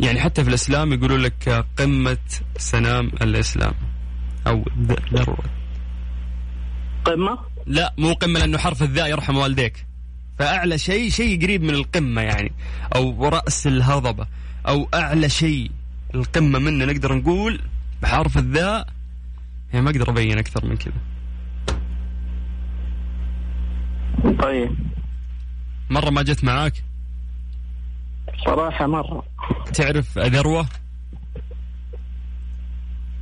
يعني 0.01 0.21
حتى 0.21 0.43
في 0.45 0.49
الإسلام 0.49 0.93
يقولون 0.93 1.21
لك 1.21 1.65
قمة 1.79 2.19
سنام 2.57 3.07
الإسلام 3.23 3.73
أو 4.47 4.65
ذ- 4.83 5.15
ذروة. 5.15 5.45
قمة؟ 7.05 7.39
لا 7.67 7.95
مو 7.99 8.13
قمة 8.13 8.39
لأنه 8.41 8.59
حرف 8.59 8.83
الذاء 8.83 9.11
يرحم 9.11 9.37
والديك. 9.37 9.87
فأعلى 10.39 10.79
شيء 10.79 11.11
شيء 11.11 11.43
قريب 11.43 11.63
من 11.63 11.71
القمة 11.75 12.21
يعني 12.23 12.53
أو 12.97 13.29
رأس 13.29 13.67
الهضبة 13.67 14.27
أو 14.69 14.89
أعلى 14.95 15.29
شيء 15.29 15.71
القمة 16.15 16.59
منه 16.59 16.85
نقدر 16.85 17.15
نقول 17.15 17.61
بحرف 18.03 18.39
الذاء. 18.39 18.89
يعني 19.73 19.85
ما 19.85 19.91
أقدر 19.91 20.11
أبين 20.11 20.39
أكثر 20.39 20.67
من 20.67 20.77
كذا. 20.77 20.95
طيب. 24.43 24.71
مرة 25.91 26.11
ما 26.11 26.23
جت 26.23 26.45
معاك؟ 26.45 26.73
صراحة 28.47 28.87
مرة. 28.87 29.23
تعرف 29.75 30.19
ذروة 30.19 30.67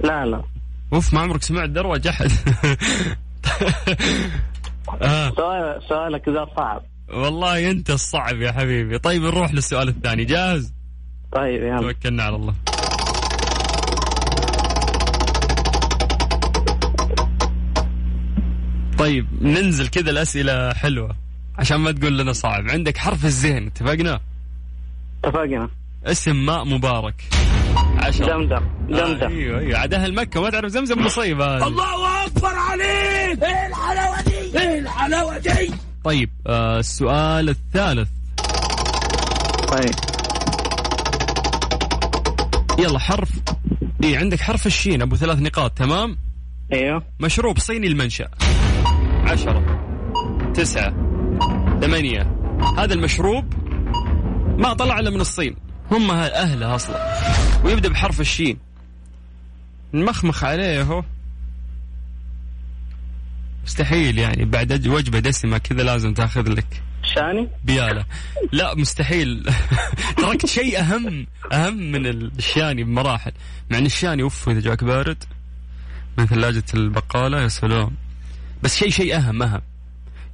لا 0.04 0.25
لا. 0.26 0.43
أوف 0.93 1.14
ما 1.14 1.21
عمرك 1.21 1.43
سمعت 1.43 1.69
ذروة 1.71 1.99
جحد. 1.99 2.31
آه. 5.02 5.31
سؤال 5.31 5.83
سؤالك 5.88 6.28
ذا 6.28 6.47
صعب. 6.57 6.83
والله 7.09 7.71
أنت 7.71 7.90
الصعب 7.90 8.40
يا 8.40 8.52
حبيبي. 8.52 8.99
طيب 8.99 9.23
نروح 9.23 9.54
للسؤال 9.54 9.88
الثاني. 9.88 10.25
جاهز؟ 10.25 10.73
طيب 11.33 11.62
يلا. 11.62 11.81
توكلنا 11.93 12.23
على 12.23 12.37
الله. 12.37 12.54
طيب 18.99 19.26
ننزل 19.43 19.88
كذا 19.88 20.11
الأسئلة 20.11 20.75
حلوة 20.75 21.16
عشان 21.59 21.76
ما 21.76 21.93
تقول 21.93 22.19
لنا 22.19 22.33
صعب. 22.33 22.71
عندك 22.71 22.97
حرف 22.99 23.25
الزين 23.25 23.66
اتفقنا؟ 23.66 24.21
اتفقنا. 25.25 25.69
اسم 26.07 26.47
ماء 26.47 26.64
مبارك. 26.64 27.14
عشرة. 27.97 28.26
دمدم 28.26 28.54
آه 28.57 28.87
دمدم 28.88 29.26
أيوه 29.26 29.61
أيوه. 29.61 29.78
عاد 29.78 29.95
أهل 29.95 30.14
مكة 30.14 30.40
ما 30.40 30.50
تعرف 30.50 30.71
زمزم 30.71 31.04
مصيبة. 31.04 31.66
الله 31.66 32.26
أكبر 32.26 32.54
عليك. 32.54 33.43
إيه 33.43 33.66
الحلاوة 33.66 34.23
دي؟ 34.23 34.59
إيه 34.59 34.78
الحلاوة 34.78 35.38
دي؟ 35.38 35.71
طيب 36.04 36.31
آه 36.47 36.78
السؤال 36.78 37.49
الثالث. 37.49 38.09
طيب. 39.69 39.95
يلا 42.78 42.99
حرف. 42.99 43.31
إيه 44.02 44.19
عندك 44.19 44.40
حرف 44.40 44.66
الشين 44.66 45.02
أبو 45.02 45.16
ثلاث 45.16 45.38
نقاط 45.38 45.78
تمام؟ 45.78 46.19
أيوه. 46.73 47.02
مشروب 47.21 47.59
صيني 47.59 47.87
المنشأ. 47.87 48.28
عشرة 49.25 49.81
تسعة 50.54 50.90
ثمانية. 51.81 52.37
هذا 52.78 52.95
المشروب 52.95 53.45
ما 54.58 54.73
طلع 54.75 54.99
إلا 54.99 55.11
من 55.11 55.20
الصين. 55.20 55.56
هم 55.90 56.11
ه- 56.11 56.14
أهله 56.14 56.75
أصلا. 56.75 57.14
ويبدأ 57.64 57.88
بحرف 57.88 58.20
الشين. 58.20 58.58
نمخمخ 59.94 60.44
عليه 60.44 60.82
هو. 60.82 61.04
مستحيل 63.64 64.18
يعني. 64.18 64.44
بعد 64.44 64.87
وجبة 64.87 65.18
دسمة 65.18 65.58
كذا 65.58 65.82
لازم 65.82 66.14
تأخذ 66.14 66.49
لك. 66.49 66.82
شاني؟ 67.14 67.49
بيالة. 67.64 68.04
لا 68.52 68.75
مستحيل. 68.75 69.50
تركت 70.18 70.46
شيء 70.46 70.80
أهم 70.80 71.26
أهم 71.52 71.76
من 71.92 72.06
الشاني 72.06 72.84
بمراحل. 72.84 73.32
مع 73.70 73.78
أن 73.78 73.87
الشاني 73.87 74.23
أوف 74.23 74.49
إذا 74.49 74.61
جاك 74.61 74.84
بارد. 74.84 75.25
من 76.18 76.26
ثلاجة 76.26 76.64
البقالة 76.75 77.42
يا 77.42 77.49
سلام. 77.49 77.90
بس 78.62 78.76
شيء 78.76 78.90
شيء 78.90 79.16
أهم 79.16 79.42
أهم. 79.42 79.62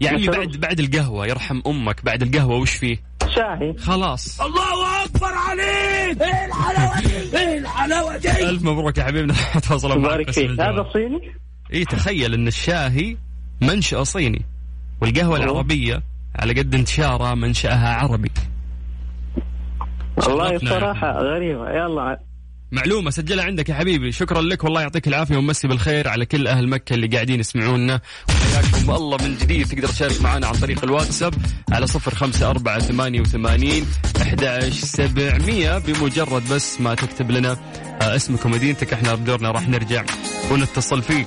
يعني. 0.00 0.26
بعد 0.26 0.48
بعد 0.48 0.80
القهوة 0.80 1.26
يرحم 1.26 1.60
أمك. 1.66 2.04
بعد 2.04 2.22
القهوة 2.22 2.56
وش 2.56 2.70
فيه؟ 2.70 3.09
شاهي. 3.34 3.74
خلاص. 3.78 4.40
الله 4.40 5.04
أكبر 5.04 5.32
عليك. 5.34 6.22
الحلاوة 6.22 7.00
دي؟ 7.00 7.38
إيه 7.38 7.58
الحلاوة 7.58 8.16
دي؟ 8.16 8.30
ألف 8.30 8.62
مبروك 8.62 8.98
يا 8.98 9.04
حبيبنا. 9.04 9.34
تواصلوا 9.68 9.96
معك. 9.96 10.38
هذا 10.38 10.86
صيني؟ 10.92 11.34
اي 11.72 11.84
تخيل 11.84 12.34
إن 12.34 12.48
الشاهي 12.48 13.16
منشأ 13.60 14.04
صيني 14.04 14.44
والقهوة 15.00 15.36
أوه. 15.36 15.44
العربية 15.44 16.02
على 16.36 16.52
قد 16.52 16.74
انتشارها 16.74 17.34
منشأها 17.34 17.94
عربي. 17.94 18.30
والله 20.16 20.58
صراحة 20.58 21.18
غريبة. 21.18 21.70
يلا. 21.70 22.20
معلومة 22.72 23.10
سجلها 23.10 23.44
عندك 23.44 23.68
يا 23.68 23.74
حبيبي. 23.74 24.12
شكرا 24.12 24.40
لك. 24.40 24.64
والله 24.64 24.80
يعطيك 24.80 25.08
العافية. 25.08 25.36
ومسي 25.36 25.68
بالخير 25.68 26.08
على 26.08 26.26
كل 26.26 26.46
أهل 26.46 26.68
مكة 26.68 26.94
اللي 26.94 27.06
قاعدين 27.06 27.40
يسمعونا. 27.40 28.00
وحياكم 28.60 28.90
الله 28.90 29.16
من 29.16 29.36
جديد 29.36 29.66
تقدر 29.68 29.88
تشارك 29.88 30.22
معنا 30.22 30.46
عن 30.46 30.54
طريق 30.54 30.84
الواتساب 30.84 31.34
على 31.72 31.86
صفر 31.86 32.14
خمسة 32.14 32.50
أربعة 32.50 32.78
ثمانية 32.78 33.20
وثمانين 33.20 33.86
أحد 34.22 34.70
سبعمية 34.72 35.78
بمجرد 35.78 36.48
بس 36.48 36.80
ما 36.80 36.94
تكتب 36.94 37.30
لنا 37.30 37.56
آه، 38.02 38.16
اسمك 38.16 38.44
ومدينتك 38.44 38.92
إحنا 38.92 39.14
بدورنا 39.14 39.50
راح 39.50 39.68
نرجع 39.68 40.04
ونتصل 40.50 41.02
فيك 41.02 41.26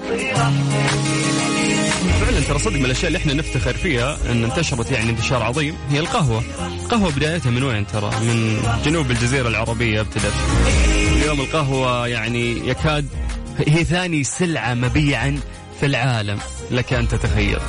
فعلا 2.22 2.40
ترى 2.48 2.60
صدق 2.60 2.78
من 2.80 2.86
الأشياء 2.86 3.08
اللي 3.08 3.18
إحنا 3.18 3.34
نفتخر 3.34 3.74
فيها 3.74 4.18
إن 4.32 4.44
انتشرت 4.44 4.92
يعني 4.92 5.10
انتشار 5.10 5.44
عظيم 5.44 5.76
هي 5.92 6.00
القهوة. 6.00 6.44
القهوه 6.84 7.12
بدايتها 7.12 7.50
من 7.52 7.64
وين 7.64 7.88
ترى؟ 7.88 8.12
من 8.22 8.58
جنوب 8.86 9.12
الجزيرة 9.12 9.48
العربية 9.48 10.02
ابتدت. 10.02 10.34
اليوم 11.16 11.40
القهوة 11.42 12.08
يعني 12.08 12.68
يكاد 12.70 13.06
هي 13.68 13.84
ثاني 13.84 14.24
سلعة 14.24 14.74
مبيعا 14.74 15.40
في 15.80 15.86
العالم. 15.86 16.40
لك 16.72 16.94
أن 16.94 17.08
تتخيل. 17.08 17.60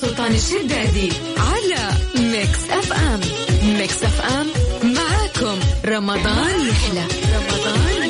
سلطان 0.00 0.34
على 1.38 1.90
Mix 2.16 2.70
FM. 2.70 3.20
Mix 3.78 4.02
FM 4.02 4.46
معاكم. 4.94 5.60
رمضان 5.86 6.68
يحلى. 6.68 7.06
رمضان 7.36 8.03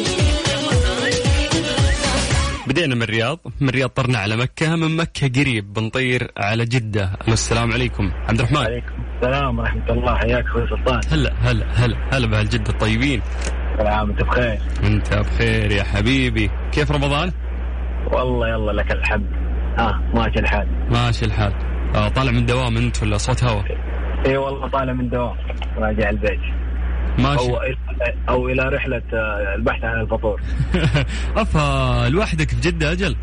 بدينا 2.66 2.94
من 2.94 3.02
الرياض، 3.02 3.40
من 3.61 3.68
الرياض 3.68 3.88
طرنا 3.88 4.18
على 4.18 4.37
مكة، 4.37 4.76
من 4.76 4.97
مكة 4.97 5.28
قريب 5.40 5.73
بنطير 5.73 6.30
على. 6.37 6.62
ألو، 6.62 7.09
السلام 7.28 7.73
عليكم 7.73 8.11
عبد 8.28 8.38
الرحمن. 8.38 8.59
عليكم 8.59 9.04
السلام 9.16 9.59
ورحمة 9.59 9.90
الله 9.90 10.14
حياك 10.14 10.44
أخوي 10.44 10.68
سلطان 10.68 11.00
هلا 11.12 11.33
هلا 11.40 11.66
هلا 11.75 11.97
هلا 12.12 12.26
بأهل 12.26 12.53
جدة 12.53 12.73
الطيبين. 12.73 13.23
كل 13.78 13.87
عام 13.87 14.09
وأنت 14.09 14.23
بخير 14.23 14.59
أنت 14.83 15.14
بخير 15.14 15.71
يا 15.71 15.83
حبيبي، 15.83 16.50
كيف 16.73 16.90
رمضان؟ 16.90 17.33
والله 18.12 18.49
يلا 18.49 18.73
لك 18.73 18.92
الحمد 18.92 19.26
آه 19.78 20.02
ماشي 20.14 20.38
الحال 20.38 20.68
ماشي 20.90 21.25
الحال. 21.25 21.52
آه 21.94 22.09
طالع 22.09 22.30
من 22.33 22.47
دوام 22.47 22.76
أنت 22.76 23.02
ولا 23.02 23.16
صوت 23.16 23.44
هوا؟ 23.44 23.62
اي 24.26 24.37
والله 24.37 24.68
طالع 24.68 24.92
من 24.92 25.09
دوام 25.09 25.37
راجع 25.76 26.11
البيت 26.11 26.40
ماشي. 27.18 27.50
أو 27.50 27.59
أو 28.28 28.49
إلى 28.49 28.62
رحلة 28.62 29.02
آه، 29.14 29.54
البحث 29.54 29.85
عن 29.85 30.00
الفطور. 30.00 30.40
أفا 31.37 32.09
لوحدك 32.09 32.50
في 32.50 32.61
جدة 32.61 32.92
أجل؟ 32.92 33.16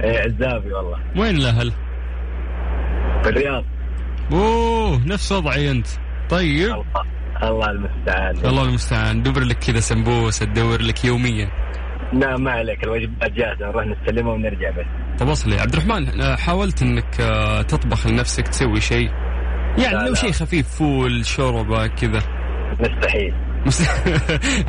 إيه 0.00 0.18
عزابي 0.18 0.72
والله. 0.72 0.98
وين 1.16 1.36
الأهل؟ 1.36 1.72
في 3.22 3.28
الرياض. 3.28 3.64
أوه 4.32 5.06
نفس 5.06 5.32
وضعي 5.32 5.70
أنت. 5.70 5.86
طيب. 6.30 6.66
الله 6.68 6.84
الله 7.42 7.70
المستعان. 7.70 8.36
الله 8.36 8.62
المستعان. 8.64 9.22
دبر 9.22 9.40
لك 9.40 9.58
كذا 9.58 9.80
سمبوسة 9.80 10.46
تدور 10.46 10.82
لك 10.82 11.04
يوميا. 11.04 11.50
لا 12.12 12.36
ما 12.36 12.50
عليك 12.50 12.84
الوجبات 12.84 13.32
جاهزة 13.32 13.66
نروح 13.66 13.86
نستلمها 13.86 14.32
ونرجع 14.32 14.70
بس. 14.70 14.86
طب 15.18 15.28
اصلي 15.28 15.60
عبد 15.60 15.72
الرحمن 15.72 16.20
آه، 16.20 16.36
حاولت 16.36 16.82
إنك 16.82 17.20
آه، 17.20 17.62
تطبخ 17.62 18.06
لنفسك 18.06 18.48
تسوي 18.48 18.80
شيء؟ 18.80 19.10
يعني 19.78 20.08
لو. 20.08 20.14
شيء 20.14 20.32
خفيف 20.32 20.68
فول 20.68 21.26
شوربة 21.26 21.86
كذا. 21.86 22.22
مستحيل. 22.80 23.34
مس- 23.66 23.88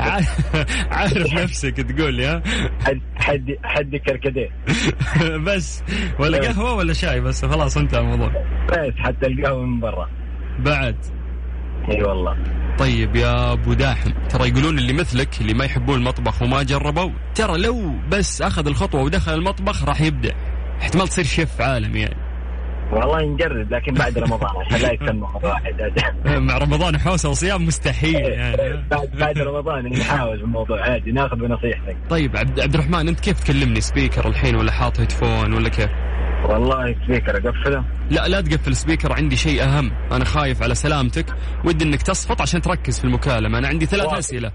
عارف- 0.90 1.32
نفسك 1.34 1.76
تقول 1.76 2.20
يا؟ 2.20 2.42
حد 2.84 3.00
حد 3.16 3.46
حد 3.64 3.96
كركديه. 3.96 4.48
بس. 5.36 5.82
ولا 6.18 6.38
قهوة 6.38 6.74
ولا 6.74 6.92
شاي 6.92 7.20
بس 7.20 7.44
خلاص 7.44 7.76
انتهى 7.76 8.00
الموضوع. 8.00 8.28
بس 8.68 8.92
حتى 8.98 9.26
القهوة 9.26 9.66
من 9.66 9.80
برا. 9.80 10.08
بعد. 10.58 10.96
إي 11.90 12.02
والله. 12.02 12.36
طيب 12.78 13.16
يا 13.16 13.52
أبو 13.52 13.72
داحم 13.72 14.10
ترى 14.28 14.48
يقولون 14.48 14.78
اللي 14.78 14.92
مثلك 14.92 15.40
اللي 15.40 15.54
ما 15.54 15.64
يحبون 15.64 15.98
المطبخ 15.98 16.42
وما 16.42 16.62
جربوا 16.62 17.10
ترى 17.34 17.58
لو 17.58 17.94
بس 18.12 18.42
أخذ 18.42 18.66
الخطوة 18.66 19.02
ودخل 19.02 19.34
المطبخ 19.34 19.84
راح 19.84 20.00
يبدع. 20.00 20.30
احتمال 20.82 21.08
تصير 21.08 21.24
شيف 21.24 21.60
عالمي 21.60 22.00
يعني. 22.00 22.16
والله 22.92 23.22
نجرب 23.22 23.74
لكن 23.74 23.94
بعد 23.94 24.18
رمضان 24.18 24.50
عشان 24.56 25.06
لا 25.06 25.12
مرة 25.12 25.40
واحد. 25.44 25.74
مع 26.26 26.58
رمضان 26.58 26.98
حوسه 26.98 27.28
وصيام 27.28 27.66
مستحيل 27.66 28.14
يعني. 28.14 28.84
بعد 28.90 29.10
بعد 29.18 29.38
رمضان 29.38 29.86
نحاول 29.86 30.40
الموضوع 30.40 30.82
عادي 30.82 31.12
ناخذ 31.12 31.36
بنصيحتك. 31.36 31.96
طيب 32.10 32.36
عبد, 32.36 32.60
عبد 32.60 32.74
الرحمن 32.74 33.08
انت 33.08 33.20
كيف 33.20 33.44
تكلمني؟ 33.44 33.80
سبيكر 33.80 34.28
الحين 34.28 34.56
ولا 34.56 34.72
حاط 34.72 35.00
هيدفون 35.00 35.52
ولا 35.52 35.68
كيف؟ 35.68 35.90
والله 36.48 36.94
سبيكر 37.06 37.36
أقفله. 37.36 37.84
لا 38.10 38.28
لا 38.28 38.40
تقفل 38.40 38.76
سبيكر 38.76 39.12
عندي 39.12 39.36
شيء 39.36 39.62
أهم. 39.62 39.92
أنا 40.12 40.24
خايف 40.24 40.62
على 40.62 40.74
سلامتك. 40.74 41.26
ودي 41.64 41.84
إنك 41.84 42.02
تصفط 42.02 42.40
عشان 42.40 42.60
تركز 42.60 42.98
في 42.98 43.04
المكالمة. 43.04 43.58
أنا 43.58 43.68
عندي 43.68 43.86
ثلاث. 43.86 44.12
أسئلة. 44.12 44.52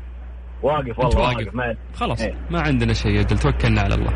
واقف 0.63 0.99
والله 0.99 1.19
واقف. 1.19 1.37
واقف 1.37 1.55
ما 1.55 1.75
خلاص 1.95 2.21
إيه. 2.21 2.33
ما 2.49 2.61
عندنا 2.61 2.93
شيء 2.93 3.19
أجل 3.19 3.37
توكلنا 3.37 3.81
على 3.81 3.95
الله. 3.95 4.13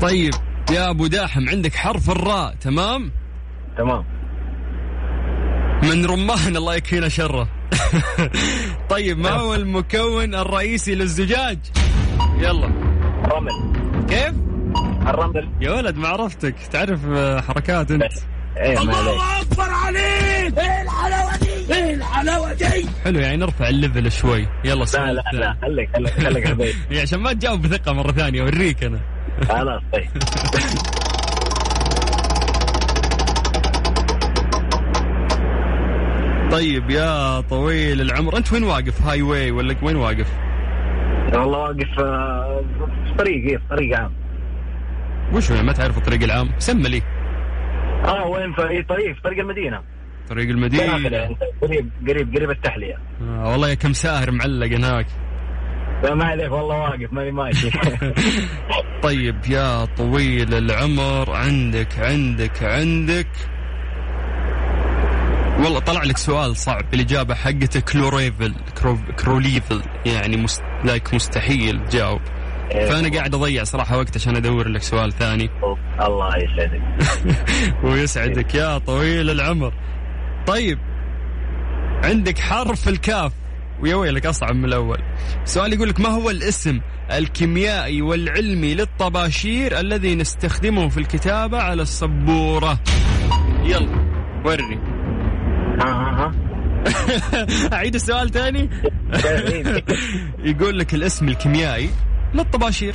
طيب 0.00 0.34
يا 0.70 0.90
أبو 0.90 1.06
داحم 1.06 1.48
عندك 1.48 1.74
حرف 1.74 2.10
الراء 2.10 2.54
تمام؟ 2.60 3.12
تمام. 3.78 4.04
من 5.82 6.06
رمان 6.06 6.56
الله 6.56 6.74
يكفينا 6.74 7.08
شره. 7.08 7.48
طيب 8.90 9.18
ما 9.18 9.30
هو 9.30 9.54
المكون 9.54 10.34
الرئيسي 10.34 10.94
للزجاج؟ 10.94 11.58
يلا. 12.38 12.66
الرمل. 13.24 13.72
كيف؟ 14.08 14.34
الرمل. 15.08 15.48
يا 15.60 15.70
ولد 15.72 15.96
ما 15.96 16.08
عرفتك. 16.08 16.54
تعرف 16.72 17.00
آه، 17.06 17.40
حركات 17.40 17.90
أنت. 17.90 18.12
إيه 18.56 18.78
ما 18.84 18.96
عليك. 18.96 20.54
حلو 23.04 23.20
يعني 23.20 23.36
نرفع 23.36 23.68
ال 23.68 23.75
level 23.75 24.12
شوي. 24.12 24.48
يلا 24.64 24.84
لا 24.94 25.12
لا. 25.12 25.22
لا 25.32 25.56
خليك 25.62 25.90
خليك 25.96 26.48
خليك. 26.48 26.76
يعني 26.90 27.00
عشان 27.00 27.20
ما 27.20 27.32
تجاوب 27.32 27.62
بثقة 27.62 27.92
مرة 27.92 28.12
ثانية 28.12 28.42
أوريك 28.42 28.84
أنا. 28.84 29.17
خلاص 29.48 29.82
طيب. 29.92 30.08
طيب 36.52 36.90
يا 36.90 37.40
طويل 37.40 38.00
العمر 38.00 38.36
أنت 38.36 38.52
وين 38.52 38.64
واقف؟ 38.64 39.02
Highway 39.02 39.50
ولا 39.50 39.76
وين 39.82 39.96
واقف؟ 39.96 40.32
والله 41.32 41.58
واقف 41.58 41.98
آه، 41.98 42.60
في 43.06 43.14
طريق 43.18 43.44
إيه 43.44 43.56
في 43.56 43.62
طريق 43.70 43.98
عام. 43.98 44.12
وش 45.32 45.50
ما 45.52 45.72
تعرف 45.72 45.98
الطريق 45.98 46.22
العام؟ 46.22 46.48
سمى 46.58 46.88
لي. 46.88 47.02
آه 48.04 48.26
وين 48.26 48.52
في 48.52 48.68
أي 48.68 48.82
طريق؟ 48.82 49.14
في 49.14 49.22
طريق 49.22 49.38
المدينة. 49.38 49.80
طريق 50.28 50.48
المدينة. 50.48 50.92
قريب 51.62 51.90
قريب 52.08 52.36
قريب 52.36 52.50
التحلية. 52.50 52.98
آه 53.22 53.50
والله 53.52 53.68
يا 53.68 53.74
كم 53.74 53.92
ساهر 53.92 54.30
معلق 54.30 54.66
هناك. 54.66 55.06
لا 56.02 56.14
ما 56.14 56.24
عليك 56.24 56.52
والله 56.52 56.76
واقف 56.76 57.12
ماني 57.12 57.30
ماشي. 57.30 57.70
طيب 59.02 59.36
يا 59.48 59.84
طويل 59.84 60.54
العمر 60.54 61.30
عندك 61.30 61.98
عندك 61.98 62.62
عندك. 62.62 63.28
والله 65.58 65.78
طلع 65.78 66.02
لك 66.02 66.16
سؤال 66.16 66.56
صعب 66.56 66.94
الإجابة 66.94 67.34
حقته 67.34 67.80
كلوريفل 67.80 68.54
pro 68.82 68.98
pro 69.18 69.42
level 69.42 69.82
يعني 70.06 70.36
مست... 70.36 70.62
like 70.84 71.14
مستحيل 71.14 71.84
تجاوب. 71.88 72.20
فأنا 72.70 73.16
قاعد 73.16 73.34
أضيع 73.34 73.64
صراحة 73.64 73.96
وقت 73.96 74.16
عشان 74.16 74.36
أدور 74.36 74.68
لك 74.68 74.82
سؤال 74.82 75.12
ثاني. 75.12 75.50
الله 76.00 76.36
يسعدك. 76.36 76.82
ويسعدك 77.84 78.54
يا 78.54 78.78
طويل 78.78 79.30
العمر. 79.30 79.72
طيب 80.46 80.78
عندك 82.04 82.38
حرف 82.38 82.88
الكاف. 82.88 83.32
ويا 83.80 83.94
ويلك 83.94 84.26
أصعب 84.26 84.54
من 84.54 84.64
الأول. 84.64 84.98
سؤال 85.44 85.72
يقول 85.72 85.88
لك 85.88 86.00
ما 86.00 86.08
هو 86.08 86.30
الاسم 86.30 86.80
الكيميائي 87.12 88.02
والعلمي 88.02 88.74
للطباشير 88.74 89.80
الذي 89.80 90.14
نستخدمه 90.14 90.88
في 90.88 90.98
الكتابة 90.98 91.58
على 91.58 91.82
السبورة؟ 91.82 92.80
يلا 93.64 94.08
ورني 94.44 94.78
ها 95.80 95.88
ها 95.88 96.34
أعيد 97.76 97.94
السؤال 97.94 98.28
تاني؟ 98.28 98.70
ها 99.14 99.82
يقول 100.50 100.78
لك 100.78 100.94
الاسم 100.94 101.28
الكيميائي 101.28 101.90
للطباشير. 102.34 102.94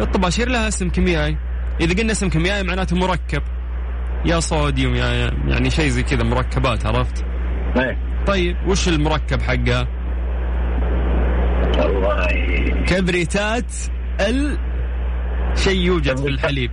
الطباشير 0.00 0.48
لها 0.48 0.68
اسم 0.68 0.90
كيميائي. 0.90 1.36
إذا 1.80 1.94
قلنا 1.94 2.12
اسم 2.12 2.28
كيميائي 2.28 2.62
معناته 2.62 2.96
مركب. 2.96 3.42
يا 4.24 4.40
صوديوم 4.40 4.94
يا 4.94 5.30
يعني 5.48 5.70
شيء 5.70 5.88
زي 5.88 6.02
كذا 6.02 6.22
مركبات 6.22 6.86
عرفت؟ 6.86 7.29
إيه. 7.76 7.96
طيب 8.26 8.56
وش 8.66 8.88
المركب 8.88 9.42
حقها 9.42 9.86
والله. 11.78 12.84
كبريتات 12.86 13.72
ال 14.20 14.58
شيء 15.56 15.80
يوجد 15.80 16.16
في 16.16 16.28
الحليب. 16.28 16.70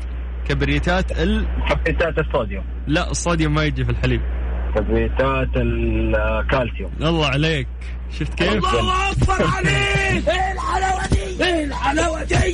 كبريتات 0.49 1.11
ال 1.19 1.45
كبريتات 1.69 2.19
الصوديوم. 2.19 2.63
لا 2.87 3.11
الصوديوم 3.11 3.53
ما 3.53 3.63
يجي 3.63 3.85
في 3.85 3.91
الحليب. 3.91 4.21
كبريتات 4.75 5.49
الكالسيوم 5.55 6.91
الله 7.01 7.27
عليك. 7.27 7.67
شفت 8.19 8.33
كيف؟ 8.33 8.63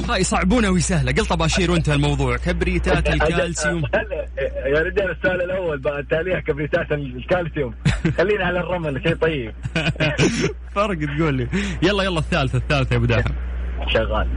هاي 0.10 0.22
يصعبونها 0.22 0.70
وهي 0.70 0.80
سهلة. 0.80 1.12
قل 1.12 1.26
طباشير 1.26 1.72
وانتهى 1.72 1.96
الموضوع. 1.96 2.38
كبريتات 2.38 3.10
الكالسيوم. 3.14 3.82
يا 4.76 4.80
رجال 4.80 5.12
السؤال 5.12 5.42
الأول 5.42 5.78
بقى 5.80 6.04
تاليها 6.04 6.40
كبريتات 6.40 6.92
الكالسيوم؟ 6.92 7.74
خلينا 8.18 8.46
على 8.46 8.60
الرمل 8.60 9.02
شيء 9.04 9.16
طيب. 9.16 9.54
فرق 10.76 10.98
تقول 11.18 11.34
لي. 11.36 11.48
يلا 11.82 12.04
يلا 12.04 12.20
الثالثة 12.20 12.58
الثالثة 12.58 12.94
يا 12.94 12.98
أبو 12.98 13.06
داحم. 13.06 13.32
شغال. 13.88 14.28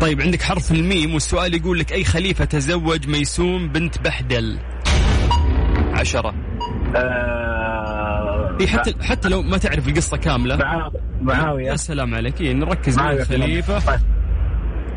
طيب 0.00 0.20
عندك 0.20 0.42
حرف 0.42 0.72
الميم 0.72 1.14
والسؤال 1.14 1.54
يقول 1.54 1.78
لك 1.78 1.92
أي 1.92 2.04
خليفة 2.04 2.44
تزوج 2.44 3.08
ميسوم 3.08 3.68
بنت 3.68 3.98
بحدل؟ 3.98 4.58
عشرة. 5.94 6.34
آه، 6.96 8.56
إيه 8.60 8.66
حتى 8.66 8.94
حتى 9.02 9.28
لو 9.28 9.42
ما 9.42 9.58
تعرف 9.58 9.88
القصة 9.88 10.16
كاملة. 10.16 10.56
معا- 10.56 10.90
معاوية. 11.22 11.66
يا 11.66 11.76
سلام 11.76 12.14
عليك. 12.14 12.40
إيه 12.40 12.52
نركز 12.52 12.98
مع 12.98 13.10
الخليفة. 13.12 14.00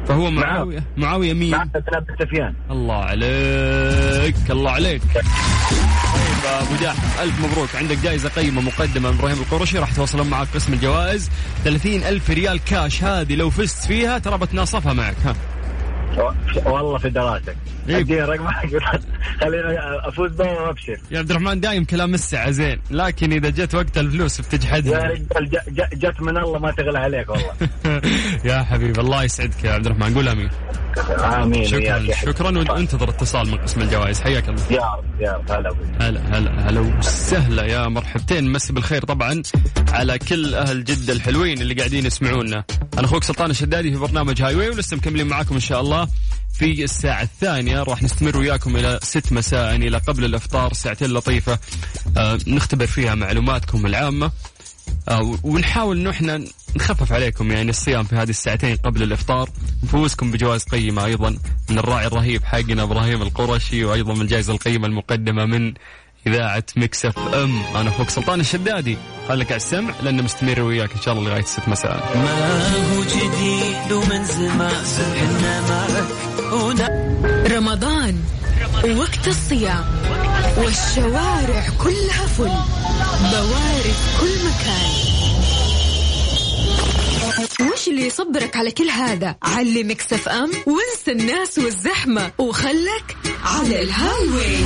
فهو 0.07 0.31
معاوية 0.31 0.83
معاوية 0.97 1.33
مين؟ 1.33 1.51
معاوية 1.51 1.69
بن 1.73 2.25
سفيان. 2.25 2.53
الله 2.71 2.95
عليك 2.95 4.35
الله 4.49 4.71
عليك. 4.71 5.01
طيب 5.13 6.51
أبو 6.61 6.75
داحم 6.81 7.21
ألف 7.23 7.45
مبروك. 7.45 7.75
عندك 7.75 7.97
جائزة 7.97 8.29
قيمة 8.29 8.61
مقدمة 8.61 9.11
من 9.11 9.17
إبراهيم 9.17 9.37
القرشي. 9.37 9.79
راح 9.79 9.91
يتواصلون 9.91 10.29
معك 10.29 10.47
قسم 10.55 10.73
الجوائز. 10.73 11.29
30 11.63 12.03
ألف 12.03 12.29
ريال 12.29 12.63
كاش 12.63 13.03
هذه 13.03 13.35
لو 13.35 13.49
فزت 13.49 13.85
فيها 13.85 14.17
ترى 14.17 14.37
بتناصفها 14.37 14.93
معك. 14.93 15.15
ها. 15.25 15.35
والله 16.65 16.97
في 16.97 17.09
دراسك 17.09 17.55
إيه. 17.89 17.97
اديني 17.97 18.21
رقمك 18.21 18.53
خلينا 19.41 20.07
أفوز 20.07 20.31
به 20.31 20.45
وأبشر. 20.45 20.97
يا 21.11 21.19
عبد 21.19 21.31
الرحمن 21.31 21.59
دايم 21.59 21.85
كلام 21.85 22.13
الساعة 22.13 22.51
زين. 22.51 22.81
لكن 22.91 23.33
إذا 23.33 23.49
جت 23.49 23.75
وقت 23.75 23.97
الفلوس 23.97 24.39
يا 24.39 24.43
بتجحدها 24.45 24.99
رجال 25.03 25.49
ج- 25.49 25.69
ج- 25.69 25.99
جت 25.99 26.21
من 26.21 26.37
الله 26.37 26.59
ما 26.59 26.71
تغلى 26.71 26.99
عليك 26.99 27.29
والله. 27.29 27.53
يا 28.49 28.63
حبيبي 28.63 29.01
الله 29.01 29.23
يسعدك 29.23 29.63
يا 29.63 29.71
عبد 29.71 29.85
الرحمن. 29.85 30.13
قول 30.15 30.27
آمين. 30.27 30.49
آمين 31.23 31.65
شكرا 31.65 31.97
يا. 31.97 32.15
شكرا. 32.15 32.71
وانتظر 32.71 33.09
اتصال 33.09 33.47
من 33.51 33.57
قسم 33.57 33.81
الجوائز. 33.81 34.21
حياك 34.21 34.49
الله. 34.49 34.61
يا 34.71 34.81
رب 34.81 35.21
يا 35.21 35.31
رب. 35.31 35.51
هلا. 35.51 35.73
هلا 36.01 36.37
هلا 36.37 36.69
هلا 36.69 36.79
وسهلا. 36.79 37.65
يا 37.65 37.87
مرحبتين. 37.87 38.51
مسي 38.51 38.73
بالخير 38.73 39.01
طبعا 39.05 39.41
على 39.91 40.19
كل 40.19 40.55
أهل 40.55 40.83
جدة 40.83 41.13
الحلوين 41.13 41.61
اللي 41.61 41.73
قاعدين 41.73 42.05
يسمعونا. 42.05 42.63
أنا 42.97 43.05
أخوك 43.05 43.23
سلطان 43.23 43.49
الشدادي 43.49 43.91
في 43.91 43.97
برنامج 43.99 44.41
هاي 44.41 44.55
واي 44.55 44.69
ولسه 44.69 44.97
مكملين 44.97 45.27
معاكم 45.27 45.55
إن 45.55 45.61
شاء 45.61 45.81
الله. 45.81 46.00
في 46.53 46.83
الساعة 46.83 47.21
الثانية 47.23 47.83
راح 47.83 48.03
نستمر 48.03 48.37
وياكم 48.37 48.75
إلى 48.75 48.99
ست 49.03 49.31
مساء 49.33 49.75
إلى 49.75 49.97
قبل 49.97 50.25
الإفطار 50.25 50.73
ساعتين 50.73 51.13
لطيفة. 51.13 51.59
آه 52.17 52.39
نختبر 52.47 52.87
فيها 52.87 53.15
معلوماتكم 53.15 53.85
العامة. 53.85 54.31
آه 55.09 55.35
ونحاول 55.43 56.07
إحنا 56.07 56.45
نخفف 56.75 57.11
عليكم 57.11 57.51
يعني 57.51 57.69
الصيام 57.69 58.03
في 58.03 58.15
هذه 58.15 58.29
الساعتين 58.29 58.75
قبل 58.75 59.03
الإفطار. 59.03 59.49
نفوزكم 59.83 60.31
بجوائز 60.31 60.63
قيمة 60.63 61.05
أيضا 61.05 61.29
من 61.69 61.77
الراعي 61.77 62.07
الرهيب 62.07 62.43
حقنا 62.43 62.83
إبراهيم 62.83 63.21
القرشي 63.21 63.85
وأيضا 63.85 64.13
من 64.13 64.21
الجائزة 64.21 64.53
القيمة 64.53 64.87
المقدمة 64.87 65.45
من 65.45 65.73
إذاعة 66.27 66.63
Mix 66.75 67.19
FM. 67.19 67.63
أنا 67.75 67.89
أخوك 67.89 68.09
سلطان 68.09 68.39
الشدادي. 68.39 68.97
خليك 69.27 69.47
على 69.47 69.57
السمع 69.57 69.93
لأن 70.03 70.23
مستمر 70.23 70.61
وياك 70.61 70.93
إن 70.93 71.01
شاء 71.01 71.13
الله 71.13 71.29
لغاية 71.29 71.43
ست 71.43 71.67
مساء. 71.67 72.11
ما 72.15 72.73
هو 72.75 73.03
جديد 73.03 73.91
ومن 73.91 74.25
زمان 74.25 74.85
حنا 75.19 75.61
معك. 75.69 77.51
رمضان. 77.51 78.23
وقت 78.97 79.27
الصيام. 79.27 79.85
والشوارع 80.57 81.65
كلها 81.83 82.25
full. 82.37 82.51
بوارد 83.31 83.95
كل 84.19 84.45
مكان. 84.45 84.91
وش 87.73 87.87
اللي 87.87 88.07
يصبرك 88.07 88.55
على 88.55 88.71
كل 88.71 88.89
هذا؟ 88.89 89.35
على 89.43 89.83
Mix 89.83 90.13
FM. 90.13 90.51
وانسى 90.67 91.11
الناس 91.11 91.57
والزحمة. 91.57 92.31
وخلك 92.37 93.17
على 93.45 93.81
الهاي 93.81 94.27
واي 94.29 94.57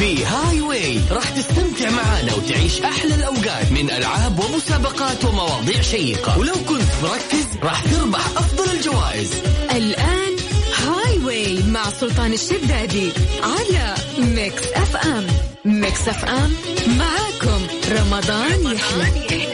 في 0.00 0.24
هاي 0.24 0.60
واي 0.60 1.00
راح 1.10 1.30
تستمتع 1.30 1.90
معانا 1.90 2.34
وتعيش 2.34 2.80
أحلى 2.80 3.14
الأوقات 3.14 3.72
من 3.72 3.90
ألعاب 3.90 4.38
ومسابقات 4.38 5.24
ومواضيع 5.24 5.80
شيقة. 5.80 6.38
ولو 6.38 6.54
كنت 6.68 6.88
مركز 7.02 7.46
راح 7.62 7.82
تربح 7.84 8.26
أفضل 8.36 8.70
الجوائز. 8.76 9.30
الآن 9.70 10.36
هاي 10.76 11.18
واي 11.18 11.62
مع 11.62 11.90
سلطان 11.90 12.32
الشدادي 12.32 13.12
على 13.42 13.94
ميكس 14.18 14.66
اف 14.66 14.96
ام 14.96 15.26
ميكس 15.64 16.08
اف 16.08 16.24
ام 16.24 16.54
معاكم. 16.86 17.66
رمضان 17.90 18.76
يحلى. 18.76 19.49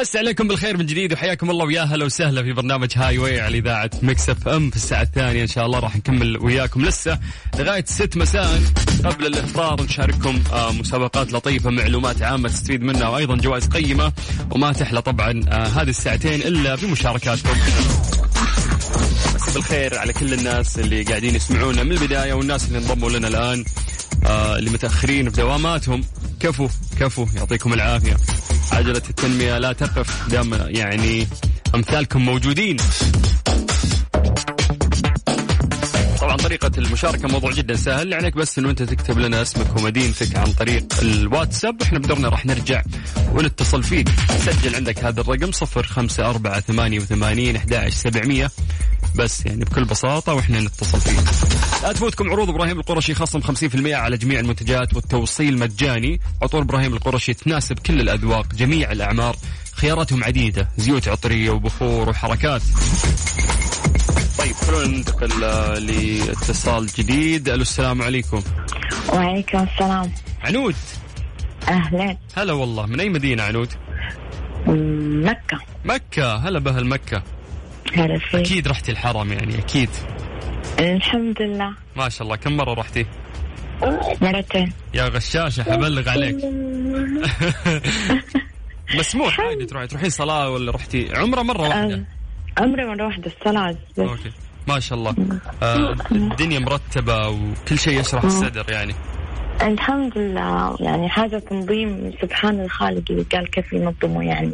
بس 0.00 0.16
عليكم 0.16 0.48
بالخير 0.48 0.76
من 0.76 0.86
جديد 0.86 1.12
وحياكم 1.12 1.50
الله 1.50 1.64
ويا 1.64 1.82
هلا 1.82 2.04
وسهلا 2.04 2.42
في 2.42 2.52
برنامج 2.52 2.88
هاي 2.96 3.18
واي 3.18 3.40
على 3.40 3.58
إذاعة 3.58 3.90
مكس 4.02 4.30
اف 4.30 4.48
ام 4.48 4.70
في 4.70 4.76
الساعة 4.76 5.02
الثانية. 5.02 5.42
إن 5.42 5.46
شاء 5.46 5.66
الله 5.66 5.78
راح 5.78 5.96
نكمل 5.96 6.36
وياكم 6.38 6.84
لسه 6.84 7.18
لغاية 7.58 7.84
6 7.86 8.20
مساء. 8.20 8.60
قبل 9.04 9.26
الافطار 9.26 9.82
نشارككم 9.82 10.42
آه 10.52 10.72
مسابقات 10.72 11.32
لطيفة 11.32 11.70
معلومات 11.70 12.22
عامة 12.22 12.48
تستفيد 12.48 12.82
منها 12.82 13.08
وأيضا 13.08 13.36
جوائز 13.36 13.66
قيمة 13.66 14.12
وما 14.50 14.72
تحلى 14.72 15.02
طبعا 15.02 15.44
آه 15.48 15.66
هذه 15.66 15.88
الساعتين 15.90 16.40
إلا 16.40 16.74
بمشاركاتكم. 16.74 17.58
بس 19.34 19.54
بالخير 19.54 19.98
على 19.98 20.12
كل 20.12 20.32
الناس 20.34 20.78
اللي 20.78 21.02
قاعدين 21.02 21.34
يسمعونا 21.34 21.82
من 21.82 21.92
البداية 21.92 22.32
والناس 22.32 22.68
اللي 22.68 22.78
انضموا 22.78 23.10
لنا 23.10 23.28
الآن. 23.28 23.64
آه 24.26 24.58
اللي 24.58 24.70
متاخرين 24.70 25.30
في 25.30 25.36
دواماتهم. 25.36 26.04
كفو 26.40 26.68
كفو 27.00 27.26
يعطيكم 27.36 27.72
العافية. 27.72 28.16
عجلة 28.72 29.02
التنمية 29.10 29.58
لا 29.58 29.72
تقف 29.72 30.28
دام 30.28 30.52
يعني 30.52 31.26
أمثالكم 31.74 32.24
موجودين. 32.24 32.76
طبعا 36.20 36.36
طريقة 36.36 36.70
المشاركة 36.78 37.28
موضوع 37.28 37.52
جدا 37.52 37.76
سهل 37.76 38.14
عليك 38.14 38.36
بس 38.36 38.58
إنه 38.58 38.70
أنت 38.70 38.82
تكتب 38.82 39.18
لنا 39.18 39.42
اسمك 39.42 39.76
ومدينتك 39.76 40.36
عن 40.36 40.52
طريق 40.52 40.86
الواتساب. 41.02 41.82
إحنا 41.82 41.98
بدورنا 41.98 42.28
راح 42.28 42.46
نرجع 42.46 42.82
ونتصل 43.32 43.82
فيك. 43.82 44.08
سجل 44.44 44.74
عندك 44.74 45.04
هذا 45.04 45.20
الرقم 45.20 45.52
صفر 45.52 45.82
خمسة 45.82 46.30
أربعة 46.30 46.60
ثمانية 46.60 46.98
وثمانين 46.98 47.56
أحد 47.56 47.88
سبعمية. 47.88 48.50
بس 49.14 49.46
يعني 49.46 49.64
بكل 49.64 49.84
بساطة 49.84 50.34
وإحنا 50.34 50.60
نتصل 50.60 51.00
فيك. 51.00 51.24
لا 51.84 51.92
تفوتكم 51.92 52.30
عروض 52.30 52.48
إبراهيم 52.48 52.78
القرشي 52.78 53.14
خصم 53.14 53.40
50% 53.40 53.94
على 53.94 54.16
جميع 54.16 54.40
المنتجات 54.40 54.94
والتوصيل 54.94 55.58
مجاني. 55.58 56.20
عطور 56.42 56.62
إبراهيم 56.62 56.94
القرشي 56.94 57.34
تناسب 57.34 57.78
كل 57.78 58.00
الأذواق 58.00 58.54
جميع 58.54 58.92
الأعمار. 58.92 59.36
خياراتهم 59.72 60.24
عديدة 60.24 60.68
زيوت 60.76 61.08
عطرية 61.08 61.50
وبخور 61.50 62.08
وحركات. 62.08 62.62
طيب 64.38 64.54
خلونا 64.54 64.86
ننتقل 64.86 65.40
لاتصال 65.86 66.86
جديد. 66.86 67.48
ألو 67.48 67.62
السلام 67.62 68.02
عليكم. 68.02 68.42
وعليكم 69.12 69.58
السلام. 69.58 70.12
عنود. 70.44 70.76
أهلا. 71.68 72.16
هلا 72.36 72.52
والله. 72.52 72.86
من 72.86 73.00
أي 73.00 73.08
مدينة 73.08 73.42
عنود؟ 73.42 73.68
مكة. 75.26 75.58
مكة. 75.84 76.36
هلا 76.36 76.58
بأهل 76.58 76.86
مكة. 76.86 77.22
هلا 77.94 78.18
فيك. 78.18 78.40
أكيد 78.40 78.68
رحتي 78.68 78.92
الحرم 78.92 79.32
يعني 79.32 79.58
أكيد. 79.58 79.90
الحمد 80.78 81.42
لله. 81.42 81.74
ما 81.96 82.08
شاء 82.08 82.22
الله 82.22 82.36
كم 82.36 82.56
مرة 82.56 82.74
رحتي؟ 82.74 83.06
مرتين. 84.22 84.72
يا 84.94 85.04
غشاشة 85.08 85.62
حبلغ 85.62 86.08
عليك. 86.08 86.36
مسموح 88.98 89.40
عادي 89.40 89.66
تروحي. 89.66 89.86
تروحين 89.86 90.10
صلاة 90.10 90.50
ولا 90.50 90.72
رحتي؟ 90.72 91.08
عمرة 91.14 91.42
مرة 91.42 91.68
واحدة. 91.68 92.04
عمري 92.58 92.84
مرة 92.84 93.06
واحدة 93.06 93.32
الصلاة 93.40 93.70
بس. 93.70 93.98
أوكي. 93.98 94.32
ما 94.68 94.80
شاء 94.80 94.98
الله. 94.98 95.14
آه 95.62 95.96
الدنيا 96.12 96.58
مرتبة 96.58 97.28
وكل 97.28 97.78
شيء 97.78 98.00
يشرح 98.00 98.24
الصدر 98.24 98.64
يعني. 98.68 98.94
الحمد 99.62 100.18
لله. 100.18 100.76
يعني 100.80 101.08
هذا 101.08 101.38
تنظيم 101.38 102.12
سبحان 102.22 102.60
الخالق 102.60 103.02
اللي 103.10 103.22
قال 103.32 103.50
كيف 103.50 103.72
ينظموا 103.72 104.22
يعني 104.22 104.50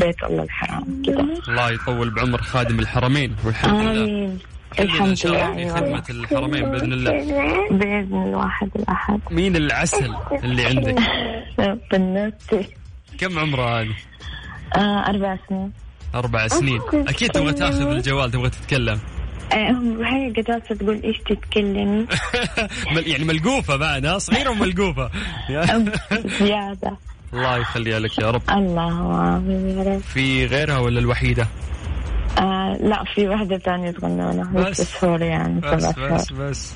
بيت 0.00 0.22
الله 0.24 0.42
الحرام 0.42 1.02
كذا. 1.06 1.26
الله 1.48 1.70
يطول 1.70 2.10
بعمر 2.10 2.42
خادم 2.42 2.78
الحرمين 2.78 3.36
والحمد 3.44 3.82
لله. 3.82 4.04
آمين. 4.04 4.38
الحمد 4.80 5.26
لله. 5.26 5.52
في 5.52 5.58
أي 5.58 5.64
والله. 5.64 5.74
خدمة 5.74 6.04
الحرمين 6.10 6.70
بإذن 6.70 6.92
الله. 6.92 7.12
بإذن 7.70 8.22
الواحد 8.28 8.70
الأحد. 8.76 9.20
مين 9.30 9.56
العسل 9.56 10.14
اللي 10.44 10.66
عندك؟ 10.66 10.94
بالنسبة 11.90 12.64
كم 13.18 13.38
عمره 13.38 13.80
هذه؟ 13.80 13.94
آه 14.76 15.06
أربع 15.08 15.36
سنين. 15.48 15.72
أربع 16.14 16.48
سنين. 16.48 16.80
أكيد 16.94 17.30
تبغى 17.30 17.52
تاخذ 17.52 17.80
الجوال 17.80 18.30
تبغى 18.30 18.50
تتكلم. 18.50 19.00
هي 19.52 20.32
قداسة 20.36 20.74
تقول 20.74 21.00
إيش 21.04 21.18
تتكلمي؟ 21.18 22.06
يعني 23.06 23.24
ملقوفة 23.24 23.76
بعد 23.76 24.06
ها؟ 24.06 24.18
صغيرة 24.18 24.50
وملقوفة. 24.50 25.10
يا- 25.50 25.84
زيادة. 26.40 26.96
الله 27.34 27.56
يخليها 27.58 27.98
لك 27.98 28.18
يا 28.18 28.30
رب. 28.30 28.42
الله 28.50 29.36
آمين 29.36 29.68
يا 29.78 29.82
رب 29.94 30.00
في 30.00 30.46
غيرها 30.46 30.78
ولا 30.78 30.98
الوحيدة؟ 31.00 31.46
آه 32.38 32.76
لا 32.80 33.04
في 33.14 33.28
واحدة 33.28 33.58
ثانية 33.58 33.90
تغنونها 33.90 34.52
بس. 34.54 34.80
بس 34.80 34.92
شهور 35.00 35.22
يعني 35.22 35.60
بس 35.60 35.84
بس 35.84 35.94
شهور 36.28 36.48
بس. 36.50 36.74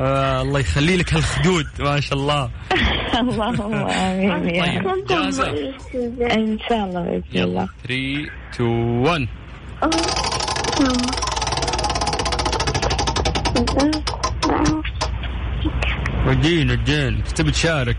آه 0.00 0.42
الله 0.42 0.60
يخلي 0.60 0.96
لك 0.96 1.14
هالخدود 1.14 1.66
ما 1.78 2.00
شاء 2.00 2.18
الله. 2.18 2.50
اللهم 3.20 3.74
آمين 3.74 4.54
يا 4.54 4.82
طيب 4.82 5.06
جاهزة 5.06 5.50
إن 6.32 6.58
شاء 6.68 6.84
الله 6.84 7.00
بإذن 7.02 7.22
يلا 7.32 7.44
الله. 7.44 7.68
3 7.84 8.30
2 8.54 9.00
1 9.00 9.28
ودينا 16.26 16.72
الدين 16.72 17.24
تبي 17.24 17.50
تشارك؟ 17.50 17.96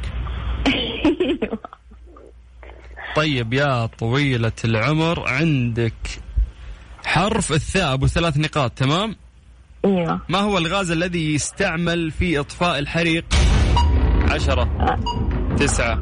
طيب 3.16 3.54
يا 3.54 3.86
طويلة 3.86 4.52
العمر 4.66 5.28
عندك 5.28 5.94
حرف 7.12 7.52
الثاء 7.52 7.94
أبو 7.94 8.08
ثلاث 8.08 8.38
نقاط 8.38 8.72
تمام؟ 8.72 9.16
أيوه. 9.86 10.22
ما 10.30 10.40
هو 10.40 10.58
الغاز 10.58 10.92
الذي 10.92 11.34
يستعمل 11.34 12.12
في 12.12 12.40
إطفاء 12.40 12.80
الحريق؟ 12.80 13.26
عشرة 14.32 14.70
تسعة. 15.60 16.02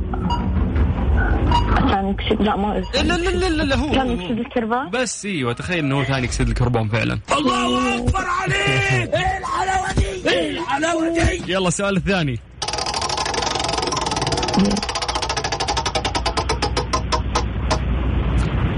ثاني 1.90 2.12
أكسيد 2.12 2.42
لا 2.42 2.56
ما 2.56 2.84
لا 2.94 3.02
لا 3.02 3.14
لا 3.18 3.50
لا, 3.50 3.64
لا 3.64 3.76
هو 3.76 3.94
ثاني 3.94 4.10
هو. 4.10 4.22
أكسيد 4.22 4.40
الكربون؟ 4.40 4.90
بس 4.90 5.26
إيوه 5.26 5.54
تخيل 5.54 5.80
إنه 5.80 6.00
هو 6.00 6.04
ثاني 6.04 6.26
اكسيد 6.26 6.48
الكربون 6.48 6.88
فعلا. 6.90 7.20
الله 7.38 7.96
أكبر 7.98 8.26
عليك! 8.26 9.14
إيه 9.16 9.38
الحلاوة 9.38 9.94
دي؟ 9.98 10.30
إيه 10.30 10.50
الحلاوة 10.50 11.14
دي؟ 11.14 11.54
يلا 11.54 11.68
السؤال 11.68 11.98
الثاني. 11.98 12.40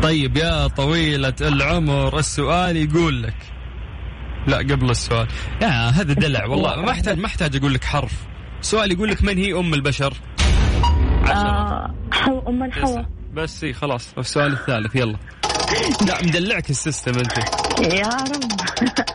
طيب 0.02 0.38
يا 0.38 0.68
طويلة 0.68 1.34
العمر 1.42 2.20
السؤال 2.20 2.78
يقول 2.78 3.24
لك. 3.24 3.36
لا 4.48 4.58
قبل 4.58 4.90
السؤال. 4.90 5.28
يا 5.62 5.68
هذا 5.68 6.14
دلع 6.14 6.46
والله. 6.46 6.76
ما 6.86 6.92
احتاج 6.92 7.20
ما 7.20 7.26
أحتاج 7.26 7.56
أقول 7.56 7.74
لك 7.74 7.84
حرف. 7.84 8.14
سؤال 8.62 8.92
يقول 8.92 9.10
لك 9.10 9.24
من 9.24 9.38
هي 9.38 9.54
أم 9.54 9.74
البشر؟ 9.74 10.14
آه 11.28 11.96
حو 12.12 12.40
أم 12.48 12.64
الحوا 12.64 12.84
تسعة 12.84 13.10
بس 13.34 13.64
إي 13.64 13.74
خلاص. 13.74 14.14
السؤال 14.18 14.54
الثالث 14.54 14.96
يلا. 14.96 15.18
لا 16.08 16.24
مدلعك 16.24 16.70
السيستم 16.70 17.12
أنت. 17.20 17.38
يا 17.94 18.08
رب. 18.08 18.52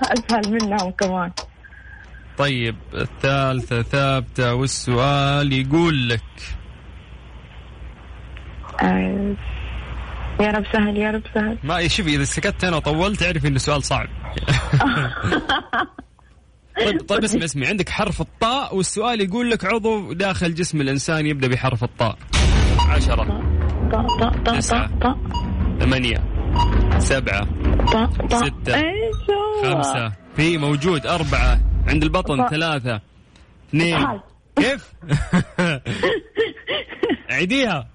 أسهل 0.19 0.53
منهم 0.53 0.91
كمان. 0.91 1.33
طيب 2.39 2.77
الثالثة 2.95 3.83
ثابتة 3.83 4.55
والسؤال 4.55 5.53
يقول 5.53 6.09
لك. 6.09 6.23
آه 8.83 9.37
يا 10.41 10.51
رب 10.51 10.65
سهل 10.73 10.97
يا 10.97 11.11
رب 11.11 11.23
سهل. 11.35 11.59
ما 11.65 11.89
شوفي 11.89 12.15
إذا 12.15 12.25
سكت 12.25 12.65
أنا 12.65 12.77
وطولت 12.77 13.23
اعرف 13.23 13.47
إنه 13.47 13.59
سؤال 13.59 13.83
صعب. 13.83 14.07
طيب 16.87 17.01
طيب 17.09 17.25
اسمع 17.25 17.45
اسمع. 17.45 17.69
عندك 17.69 17.89
حرف 17.89 18.21
الطاء 18.21 18.77
والسؤال 18.77 19.21
يقول 19.21 19.51
لك 19.51 19.65
عضو 19.65 20.13
داخل 20.13 20.55
جسم 20.55 20.81
الإنسان 20.81 21.27
يبدأ 21.27 21.49
بحرف 21.49 21.85
الطاء. 21.85 22.19
عشرة. 22.89 23.25
طا 23.93 24.07
طا 24.21 24.29
طا 24.45 24.57
تسعة. 24.57 24.87
طا 24.87 25.13
طا 25.13 25.19
ثمانية. 25.81 26.25
سبعة. 26.99 27.45
طا 27.93 28.07
طا 28.31 28.37
ستة. 28.39 28.83
خمسة. 29.63 30.13
في 30.37 30.59
موجود. 30.59 31.07
أربعة. 31.07 31.61
عند 31.89 32.03
البطن. 32.03 32.37
طاء. 32.37 32.49
ثلاثة. 32.51 33.01
اثنين. 33.69 34.21
كيف؟ 34.57 34.93
عيديها. 37.31 37.89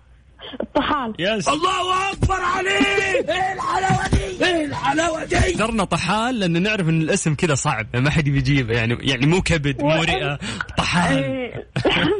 الطحال. 0.62 1.14
يس 1.20 1.48
الله 1.48 2.12
أكبر 2.12 2.40
عليك. 2.42 3.30
إيه 3.30 3.54
الحلاوة 3.54 4.08
دي؟ 4.08 4.46
إيه 4.46 4.66
الحلاوة 4.66 5.24
دي؟ 5.24 5.38
اخترنا 5.38 5.84
طحال 5.84 6.40
لأن 6.40 6.64
نعرف 6.64 6.90
إن 6.90 7.02
الاسم 7.02 7.36
كذا 7.36 7.56
صعب 7.56 7.88
ما 7.94 8.10
حد 8.10 8.24
بيجيبه 8.24 8.74
يعني 8.74 8.98
يعني 9.00 9.26
مو 9.26 9.42
كبد 9.42 9.82
مو 9.82 10.04
رئه 10.04 10.40
طحال. 10.78 11.24
إيه. 11.24 11.68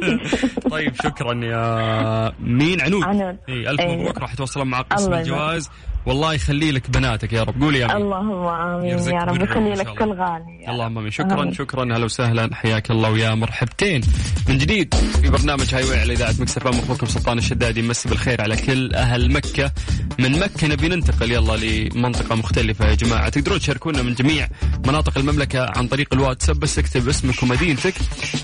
طيب 0.70 0.94
شكرا 0.94 1.44
يا 1.44 2.32
مين؟ 2.40 2.80
عنود. 2.80 3.04
عنود. 3.04 3.36
اي 3.48 3.70
ألف 3.70 3.80
إيه. 3.80 3.96
مبروك 3.96 4.18
راح 4.18 4.34
توصلون 4.34 4.66
مع 4.66 4.80
قسم 4.80 5.06
الله 5.06 5.20
الجوائز 5.20 5.70
والله 6.06 6.34
يخلي 6.34 6.72
لك 6.72 6.90
بناتك 6.90 7.32
يا 7.32 7.42
رب. 7.42 7.62
قولي 7.62 7.78
يا 7.78 7.86
أمين. 7.86 7.96
اللهم 7.96 8.32
آمين 8.32 8.98
يا 8.98 9.24
رب. 9.24 9.42
يخلي 9.42 9.74
لك. 9.74 9.86
كل 9.98 10.12
غالي 10.12 10.64
اللهم. 10.68 10.98
آمين. 10.98 11.10
شكرا 11.10 11.42
آمين. 11.42 11.54
شكرا. 11.54 11.84
هلا 11.84 12.04
وسهلا. 12.04 12.54
حياك 12.54 12.90
الله 12.90 13.10
ويا 13.10 13.34
مرحبتين. 13.34 14.00
من 14.48 14.58
جديد 14.58 14.94
في 14.94 15.30
برنامج 15.30 15.74
هاي 15.74 15.84
واي 15.84 16.00
على 16.00 16.12
إذاعة 16.12 16.34
مكسر 16.38 16.60
فام 16.60 16.78
أخوكم 16.78 17.06
سلطان 17.06 17.38
الشدادي. 17.38 17.82
مسي 17.82 18.08
بالخير 18.08 18.42
على 18.42 18.56
كل 18.56 18.94
أهل 18.94 19.32
مكة. 19.32 19.72
من 20.18 20.38
مكة 20.38 20.68
نبي 20.68 20.88
ننتقل. 20.88 21.32
يلا 21.32 21.56
لمنطقة 21.56 22.34
مختلفة 22.34 22.88
يا 22.88 22.94
جماعة. 22.94 23.28
تقدرون 23.28 23.58
تشاركونا 23.58 24.02
من 24.02 24.14
جميع 24.14 24.48
مناطق 24.86 25.18
المملكة 25.18 25.66
عن 25.76 25.88
طريق 25.88 26.14
الواتساب. 26.14 26.60
بس 26.60 26.78
اكتب 26.78 27.08
اسمك 27.08 27.42
ومدينتك 27.42 27.94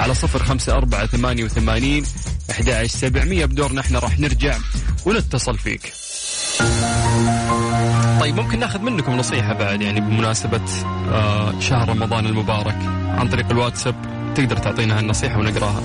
على 0.00 0.14
صفر 0.14 0.42
خمسة 0.42 0.72
أربعة 0.72 1.06
ثمانية 1.06 1.44
وثمانين 1.44 2.04
أحد 2.50 2.68
عشر 2.68 2.86
سبعمية. 2.86 3.44
بدورنا 3.44 3.80
إحنا 3.80 3.98
راح 3.98 4.20
نرجع 4.20 4.56
ونتصل 5.06 5.58
فيك. 5.58 5.92
طيب 8.20 8.36
ممكن 8.36 8.58
ناخذ 8.58 8.80
منكم 8.82 9.16
نصيحة 9.16 9.52
بعد 9.52 9.82
يعني 9.82 10.00
بمناسبة 10.00 10.60
آه 11.12 11.60
شهر 11.60 11.88
رمضان 11.88 12.26
المبارك 12.26 12.76
عن 13.08 13.28
طريق 13.28 13.50
الواتساب 13.50 13.94
تقدر 14.34 14.56
تعطينا 14.56 14.98
هالنصيحة 14.98 15.38
ونقراها. 15.38 15.82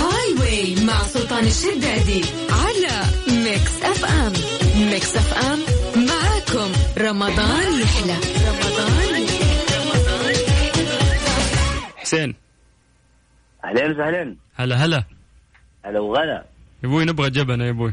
هاي 0.00 0.34
واي 0.40 0.84
مع 0.86 0.98
سلطان 0.98 1.44
الشدادي 1.44 2.22
على 2.50 3.04
ميكس 3.44 3.82
أف 3.82 4.04
أم. 4.04 4.32
ميكس 4.90 5.16
أف 5.16 5.32
أم 5.44 5.58
معاكم 6.06 6.72
رمضان 6.98 7.80
يحلى. 7.80 8.16
رمضان 8.48 9.26
حسين. 11.96 12.34
أهلين 13.64 13.90
وسهلين. 13.90 14.38
هلا 14.56 14.76
هلا. 14.76 15.04
هلا 15.84 16.00
وغلا. 16.00 16.44
يا 16.82 16.88
أبوي 16.88 17.04
نبغى 17.04 17.30
جبنة 17.30 17.64
يا 17.64 17.70
أبوي. 17.70 17.92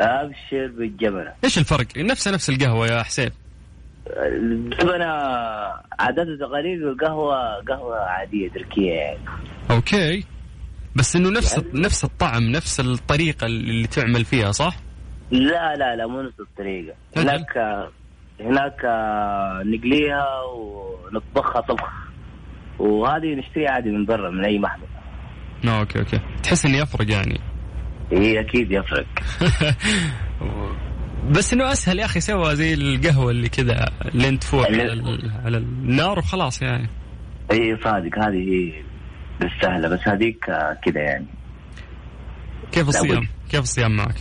أبشر 0.00 0.66
بالجبنة. 0.78 1.32
إيش 1.44 1.58
الفرق؟ 1.58 1.86
نفسها 1.96 2.32
نفس 2.32 2.50
القهوة 2.50 2.86
يا 2.86 3.02
حسين. 3.02 3.30
الجبنة 4.16 5.06
عادات 5.98 6.26
وتقاليد 6.26 6.82
والقهوة 6.82 7.64
قهوة 7.68 7.98
عادية 7.98 8.48
تركية 8.48 8.92
يعني. 8.92 9.18
أوكي. 9.70 10.24
بس 10.96 11.16
إنه 11.16 11.30
نفس 11.30 11.64
نفس 11.74 12.04
الطعم 12.04 12.42
نفس 12.42 12.80
الطريقة 12.80 13.46
اللي 13.46 13.86
تعمل 13.86 14.24
فيها 14.24 14.52
صح؟ 14.52 14.76
لا 15.30 15.74
لا 15.74 15.96
لا 15.96 16.06
مو 16.06 16.22
نفس 16.22 16.40
الطريقة. 16.40 16.94
هناك 17.16 17.58
هناك 18.40 18.84
نقليها 19.66 20.26
ونطبخها 20.42 21.60
طبخ. 21.60 21.92
وهذه 22.78 23.34
نشتريها 23.34 23.70
عادي 23.70 23.90
من 23.90 24.04
برا 24.04 24.30
من 24.30 24.44
أي 24.44 24.58
محل. 24.58 24.80
okay 25.68 25.98
okay. 25.98 26.20
تحس 26.42 26.66
إني 26.66 26.82
أفرق 26.82 27.10
يعني. 27.10 27.40
هي 28.12 28.40
أكيد 28.40 28.72
يفرق 28.72 29.06
بس 31.30 31.52
إنه 31.52 31.72
أسهل 31.72 31.98
يا 31.98 32.04
أخي 32.04 32.20
سوى 32.20 32.56
زي 32.56 32.74
القهوة 32.74 33.30
اللي 33.30 33.48
كذا 33.48 33.88
لين 34.14 34.38
تفوح 34.38 34.66
على, 34.66 35.02
على 35.44 35.56
النار 35.56 36.18
وخلاص 36.18 36.62
يعني 36.62 36.88
إي 37.52 37.78
صادق 37.84 38.18
هذه 38.18 38.34
هي 38.36 38.72
بالسهله 39.40 39.88
بس 39.88 40.00
هذيك 40.08 40.50
آه، 40.50 40.78
كذا 40.84 41.00
يعني 41.00 41.26
كيف 42.72 42.88
الصيام؟ 42.88 43.14
لابد. 43.14 43.28
كيف 43.50 43.60
الصيام 43.60 43.96
معك؟ 43.96 44.14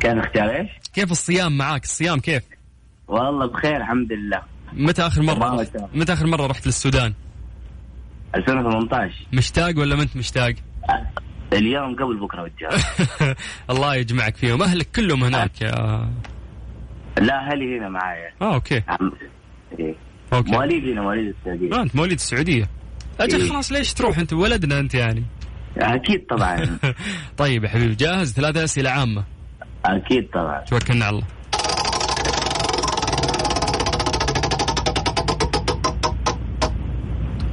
كان 0.00 0.18
اختيار 0.18 0.56
إيش؟ 0.56 0.70
كيف 0.94 1.10
الصيام 1.10 1.56
معك؟ 1.56 1.84
الصيام 1.84 2.20
كيف؟ 2.20 2.42
والله 3.08 3.46
بخير 3.46 3.76
الحمد 3.76 4.12
لله 4.12 4.42
متى 4.72 5.02
آخر 5.02 5.22
مرة 5.22 5.34
تمام، 5.34 5.60
رحت. 5.60 5.76
متى 5.94 6.12
آخر 6.12 6.26
مرة 6.26 6.46
رحت 6.46 6.66
للسودان؟ 6.66 7.14
2018 8.34 9.14
مشتاق 9.32 9.78
ولا 9.78 9.96
ما 9.96 10.02
أنت 10.02 10.16
مشتاق؟ 10.16 10.54
اليوم 11.52 11.94
قبل 11.96 12.16
بكرة 12.20 12.42
وجهه 12.42 12.70
الله 13.70 13.94
يجمعك 13.94 14.36
فيهم. 14.36 14.62
أهلك 14.62 14.88
كلهم 14.96 15.24
هناك 15.24 15.60
يا 15.62 15.70
لا 17.18 17.34
أهلي 17.46 17.78
هنا 17.78 17.88
معايا. 17.88 18.30
آه 18.42 18.54
okay. 18.54 18.82
عم... 18.88 19.12
إيه. 19.78 19.94
okay. 20.32 20.50
مواليد 20.50 20.84
هنا 20.88 21.02
مواليد 21.02 21.34
السعودية. 21.40 21.72
آه 21.74 21.82
أنت 21.82 21.96
مواليد 21.96 22.12
السعودية. 22.18 22.68
أجل 23.20 23.40
إيه. 23.42 23.50
خلاص 23.50 23.72
ليش 23.72 23.94
تروح 23.94 24.18
أنت 24.18 24.32
ولدنا 24.32 24.78
أنت 24.78 24.94
يعني؟ 24.94 25.24
أكيد 25.78 26.26
طبعا. 26.26 26.78
طيب 27.38 27.64
يا 27.64 27.68
حبيبي 27.68 27.94
جاهز؟ 27.94 28.32
ثلاثة 28.32 28.64
أسئلة 28.64 28.90
عامة. 28.90 29.24
أكيد 29.84 30.28
طبعا. 30.34 30.60
توكلنا 30.60 31.04
على 31.04 31.16
الله. 31.16 31.26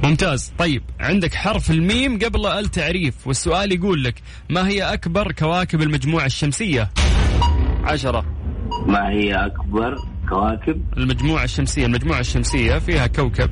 ممتاز. 0.04 0.52
طيب 0.58 0.82
عندك 1.00 1.34
حرف 1.34 1.70
الميم 1.70 2.18
قبل 2.18 2.46
التعريف 2.46 3.26
والسؤال 3.26 3.72
يقول 3.72 4.04
لك 4.04 4.14
ما 4.50 4.68
هي 4.68 4.82
أكبر 4.82 5.32
كواكب 5.32 5.82
المجموعة 5.82 6.26
الشمسية؟ 6.26 6.90
عشرة. 7.84 8.24
ما 8.86 9.10
هي 9.10 9.32
أكبر 9.32 9.96
كواكب؟ 10.28 10.84
المجموعة 10.96 11.44
الشمسية. 11.44 11.86
المجموعة 11.86 12.20
الشمسية 12.20 12.78
فيها 12.78 13.06
كوكب. 13.06 13.50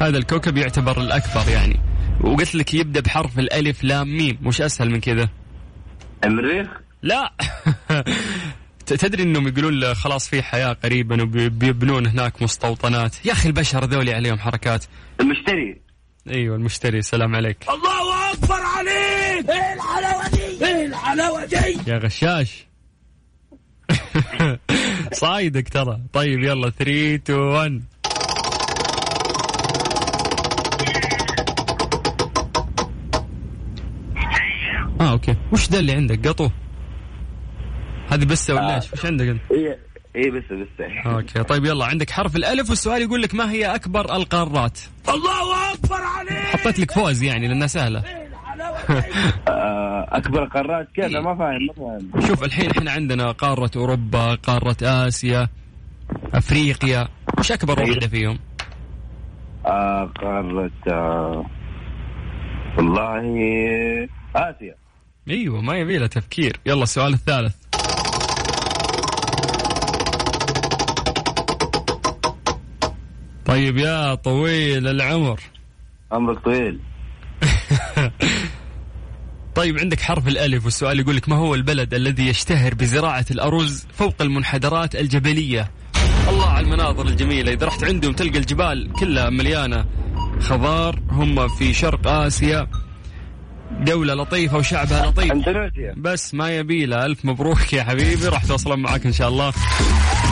هذا 0.00 0.18
الكوكب 0.18 0.56
يعتبر 0.56 1.00
الأكبر 1.00 1.50
يعني. 1.52 1.80
وقلت 2.20 2.54
لك 2.54 2.74
يبدأ 2.74 3.00
بحرف 3.00 3.38
الألف 3.38 3.84
لام 3.84 4.16
ميم. 4.16 4.38
مش 4.42 4.62
أسهل 4.62 4.90
من 4.90 5.00
كذا؟ 5.00 5.28
المريخ 6.24 6.68
لا. 7.02 7.32
تدري 8.86 9.22
إنهم 9.22 9.48
يقولون 9.48 9.80
له 9.80 9.94
خلاص 9.94 10.28
في 10.28 10.42
حياة 10.42 10.72
قريبا 10.72 11.22
وبيبنون 11.22 12.06
هناك 12.06 12.42
مستوطنات. 12.42 13.26
يا 13.26 13.32
أخي 13.32 13.48
البشر 13.48 13.84
ذولي 13.84 14.14
عليهم 14.14 14.38
حركات. 14.38 14.84
المشتري. 15.20 15.80
أيوه 16.30 16.56
المشتري. 16.56 17.02
سلام 17.02 17.36
عليك. 17.36 17.56
الله 17.68 18.32
أكبر 18.32 18.60
عليك! 18.60 19.50
إيه 19.50 19.74
الحلاوه 19.74 20.28
دي 20.28 20.66
إيه 20.66 20.86
الحلاوه 20.86 21.44
دي 21.44 21.56
يا 21.90 21.98
غشاش. 21.98 22.66
صايدك 25.12 25.68
ترى. 25.68 26.00
طيب 26.12 26.42
يلا 26.42 26.70
3 26.70 27.14
2 27.14 27.38
1 27.38 27.82
آه 35.00 35.12
okay. 35.12 35.36
وش 35.52 35.70
ذا 35.70 35.78
اللي 35.78 35.92
عندك؟ 35.92 36.28
قطو. 36.28 36.50
هذه 38.14 38.24
بسه 38.24 38.54
ولا 38.54 38.76
إيش؟ 38.76 38.92
وش 38.92 39.06
عندك 39.06 39.26
أنت؟ 39.26 39.40
اي 39.52 39.78
اي 40.16 40.30
بس 40.30 40.44
بس. 40.52 40.86
أوكي 41.06 41.42
طيب 41.42 41.64
يلا 41.64 41.84
عندك 41.84 42.10
حرف 42.10 42.36
الألف 42.36 42.70
والسؤال 42.70 43.02
يقول 43.02 43.22
لك 43.22 43.34
ما 43.34 43.50
هي 43.50 43.74
أكبر 43.74 44.16
القارات؟ 44.16 44.78
الله 45.08 45.72
أكبر 45.74 46.02
عليك! 46.02 46.32
حطيت 46.32 46.78
لك 46.78 46.90
فوز 46.90 47.22
يعني 47.22 47.48
لأنها 47.48 47.66
سهلة. 47.66 48.02
آه، 49.48 50.08
أكبر 50.12 50.44
قارات 50.44 50.88
كيف 50.94 51.04
أنا 51.04 51.20
ما 51.20 51.34
فاهم 51.34 51.66
ما 51.66 51.72
فاهم. 52.12 52.26
شوف 52.28 52.44
الحين 52.44 52.70
إحنا 52.70 52.90
عندنا 52.90 53.32
قارة 53.32 53.70
أوروبا 53.76 54.34
قارة 54.34 54.76
آسيا 54.82 55.48
أفريقيا. 56.34 57.08
وش 57.38 57.52
أكبر 57.52 57.80
واحدة 57.80 58.08
فيهم؟ 58.08 58.38
آه، 59.66 60.04
قارة 60.04 60.70
آه، 60.88 61.46
والله 62.78 64.08
آسيا. 64.36 64.74
أيوه 65.28 65.60
ما 65.60 65.76
يبي 65.76 65.98
له 65.98 66.06
تفكير. 66.06 66.56
يلا 66.66 66.82
السؤال 66.82 67.12
الثالث. 67.12 67.63
طيب 73.44 73.78
يا 73.78 74.14
طويل 74.14 74.88
العمر. 74.88 75.40
عمرك 76.12 76.38
طويل. 76.38 76.80
طيب 79.54 79.78
عندك 79.78 80.00
حرف 80.00 80.28
الألف 80.28 80.64
والسؤال 80.64 81.00
يقول 81.00 81.16
لك 81.16 81.28
ما 81.28 81.36
هو 81.36 81.54
البلد 81.54 81.94
الذي 81.94 82.28
يشتهر 82.28 82.74
بزراعة 82.74 83.24
الأرز 83.30 83.86
فوق 83.94 84.14
المنحدرات 84.20 84.96
الجبلية؟ 84.96 85.70
الله 86.28 86.48
على 86.50 86.66
المناظر 86.66 87.06
الجميلة. 87.06 87.52
إذا 87.52 87.66
رحت 87.66 87.84
عندهم 87.84 88.12
تلقى 88.12 88.38
الجبال 88.38 88.92
كلها 88.92 89.30
مليانة 89.30 89.84
خضار 90.40 91.00
هم 91.10 91.48
في 91.48 91.74
شرق 91.74 92.06
آسيا. 92.08 92.68
دولة 93.80 94.14
لطيفة 94.14 94.58
وشعبها 94.58 95.06
لطيف. 95.06 95.32
أندونيسيا. 95.32 95.94
بس 95.96 96.34
ما 96.34 96.56
يبي 96.56 96.86
له. 96.86 97.06
ألف 97.06 97.24
مبروك 97.24 97.72
يا 97.72 97.82
حبيبي. 97.82 98.28
راح 98.28 98.44
توصلون 98.44 98.78
معاك 98.78 99.06
إن 99.06 99.12
شاء 99.12 99.28
الله. 99.28 99.48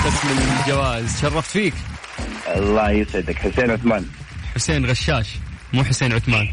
بس 0.06 0.24
من 0.24 0.60
الجوائز 0.60 1.20
شرفت 1.20 1.50
فيك. 1.50 1.74
الله 2.56 2.90
يسعدك. 2.90 3.36
حسين 3.36 3.70
عثمان. 3.70 4.04
حسين 4.54 4.86
غشاش 4.86 5.28
مو 5.72 5.84
حسين 5.84 6.12
عثمان. 6.12 6.48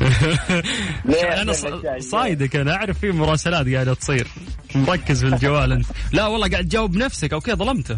أنا؟ 1.42 1.52
ص- 1.52 1.66
صايدك 1.98 2.56
أنا 2.56 2.74
أعرف 2.76 2.98
في 2.98 3.12
مراسلات 3.12 3.68
قاعدة 3.68 3.94
تصير. 3.94 4.26
مركز 4.74 5.24
في 5.24 5.34
الجوال 5.34 5.72
أنت. 5.72 5.86
لا 6.12 6.26
والله 6.26 6.48
قاعد 6.48 6.64
تجاوب 6.64 6.92
بنفسك 6.92 7.32
okay 7.32 7.52
ظلمته. 7.54 7.96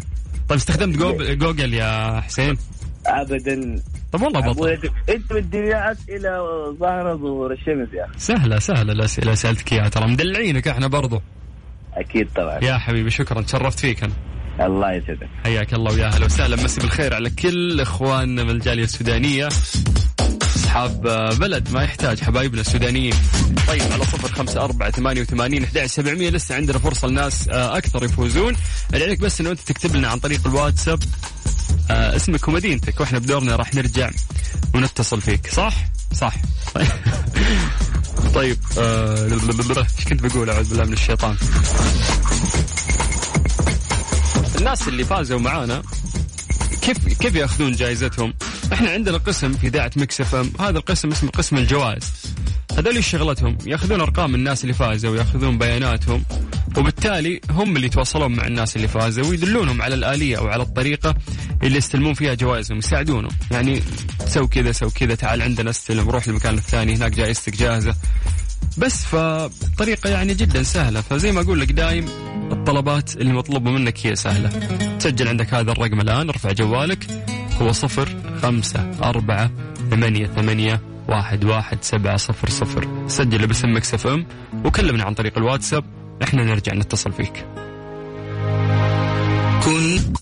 طيب 0.49 0.57
استخدمت 0.57 0.95
جوجل 1.31 1.73
يا 1.73 2.21
حسين؟ 2.21 2.57
ابدا. 3.05 3.81
طب 4.11 4.21
والله 4.21 4.39
بطل. 4.39 4.89
أنت 5.09 5.33
مديني 5.33 5.91
اسئله 5.91 6.31
ظاهره 6.79 7.15
ظهور 7.15 7.53
الشمس 7.53 7.93
يا 7.93 8.05
أخي. 8.05 8.13
سهلة 8.19 8.59
سهلة. 8.59 8.93
الاسئله 8.93 9.33
سألتك 9.33 9.73
إياها 9.73 9.89
ترى. 9.89 10.07
مدلعينك 10.11 10.67
إحنا 10.67 10.87
برضو. 10.87 11.21
أكيد 11.93 12.29
طبعا. 12.35 12.59
يا 12.63 12.77
حبيبي 12.77 13.09
شكرا. 13.09 13.41
تشرفت 13.41 13.79
فيك 13.79 14.03
أنا. 14.03 14.13
الله 14.59 14.91
يسعدك. 14.91 15.29
حياك 15.43 15.73
الله 15.73 15.93
ويا 15.93 16.05
أهلا 16.05 16.25
وسهلا. 16.25 16.55
مسي 16.63 16.81
بالخير 16.81 17.13
على 17.13 17.29
كل 17.29 17.81
إخواننا 17.81 18.43
من 18.43 18.49
الجالية 18.49 18.83
السودانية. 18.83 19.49
أصحاب 20.55 21.07
آه، 21.07 21.33
بلد 21.33 21.71
ما 21.71 21.83
يحتاج 21.83 22.19
حبايبنا 22.23 22.61
السودانيين. 22.61 23.13
طيب 23.67 23.81
على 23.81 24.03
صفر 24.03 24.27
خمسة 24.27 24.63
أربعة 24.63 24.91
ثمانية 24.91 25.21
وثمانين 25.21 25.63
أحد 25.63 25.85
سبعمية. 25.85 26.29
لسه 26.29 26.55
عندنا 26.55 26.79
فرصة 26.79 27.07
لناس 27.07 27.49
آه، 27.49 27.77
أكثر 27.77 28.03
يفوزون. 28.03 28.55
عليك 28.93 29.19
بس 29.19 29.41
إنه 29.41 29.51
أنت 29.51 29.59
تكتب 29.59 29.95
لنا 29.95 30.07
عن 30.07 30.19
طريق 30.19 30.47
الواتساب 30.47 30.99
آه، 31.91 32.15
اسمك 32.15 32.47
ومدينتك. 32.47 32.99
وإحنا 32.99 33.19
بدورنا 33.19 33.55
راح 33.55 33.75
نرجع 33.75 34.09
ونتصل 34.75 35.21
فيك. 35.21 35.47
صح؟ 35.47 35.73
صح. 36.13 36.33
طيب 38.35 38.57
آه، 38.77 39.23
إيش 39.99 40.05
كنت 40.07 40.21
بقول؟ 40.21 40.49
أعوذ 40.49 40.69
بالله 40.69 40.85
من 40.85 40.93
الشيطان. 40.93 41.35
الناس 44.57 44.87
اللي 44.87 45.03
فازوا 45.03 45.39
معانا 45.39 45.81
كيف 46.81 46.97
كيف 47.19 47.35
ياخذون 47.35 47.71
جائزتهم؟ 47.71 48.33
إحنا 48.73 48.89
عندنا 48.89 49.17
قسم 49.17 49.53
في 49.53 49.67
إذاعة 49.67 49.91
مكس 49.95 50.21
إف 50.21 50.35
إم، 50.35 50.51
هذا 50.59 50.77
القسم 50.77 51.11
اسمه 51.11 51.29
قسم 51.29 51.57
الجوائز. 51.57 52.13
هذول 52.77 53.03
شغلتهم؟ 53.03 53.57
ياخذون 53.65 54.01
أرقام 54.01 54.35
الناس 54.35 54.63
اللي 54.63 54.73
فازوا 54.73 55.11
وياخذون 55.11 55.57
بياناتهم 55.57 56.23
وبالتالي 56.77 57.41
هم 57.49 57.75
اللي 57.75 57.87
يتواصلون 57.87 58.35
مع 58.35 58.47
الناس 58.47 58.75
اللي 58.75 58.87
فازوا 58.87 59.25
ويدلونهم 59.25 59.81
على 59.81 59.95
الآلية 59.95 60.37
أو 60.37 60.47
على 60.47 60.63
الطريقة 60.63 61.15
اللي 61.63 61.77
يستلمون 61.77 62.13
فيها 62.13 62.33
جوائزهم 62.33 62.77
يساعدونهم، 62.77 63.31
يعني 63.51 63.83
سوي 64.27 64.47
كذا 64.47 64.71
سوي 64.71 64.89
كذا 64.89 65.15
تعال 65.15 65.41
عندنا 65.41 65.69
استلم 65.69 66.09
روح 66.09 66.27
المكان 66.27 66.57
الثاني 66.57 66.95
هناك 66.95 67.11
جائزتك 67.11 67.55
جاهزة. 67.57 67.95
بس 68.77 69.05
فطريقة 69.05 70.09
يعني 70.09 70.33
جدا 70.33 70.63
سهلة 70.63 71.01
فزي 71.01 71.31
ما 71.31 71.41
أقول 71.41 71.59
لك 71.59 71.71
دايم 71.71 72.05
الطلبات 72.67 73.15
اللي 73.15 73.33
مطلوبة 73.33 73.71
منك 73.71 74.07
هي 74.07 74.15
سهلة. 74.15 74.49
تسجل 74.99 75.27
عندك 75.27 75.53
هذا 75.53 75.71
الرقم 75.71 76.01
الآن 76.01 76.29
ارفع 76.29 76.51
جوالك. 76.51 77.07
هو 77.61 77.71
صفر 77.71 78.09
خمسة 78.41 78.91
أربعة 79.03 79.51
ثمانية 79.89 80.27
ثمانية 80.27 80.81
واحد 81.07 81.45
واحد 81.45 81.83
سبعة 81.83 82.17
صفر 82.17 82.49
صفر. 82.49 82.87
سجل 83.07 83.47
باسم 83.47 83.75
مكس 83.75 84.05
أم 84.05 84.25
وكلمنا 84.65 85.03
عن 85.03 85.13
طريق 85.13 85.37
الواتساب. 85.37 85.83
إحنا 86.23 86.43
نرجع 86.43 86.73
نتصل 86.73 87.11
فيك. 87.11 87.45
كن 89.63 90.13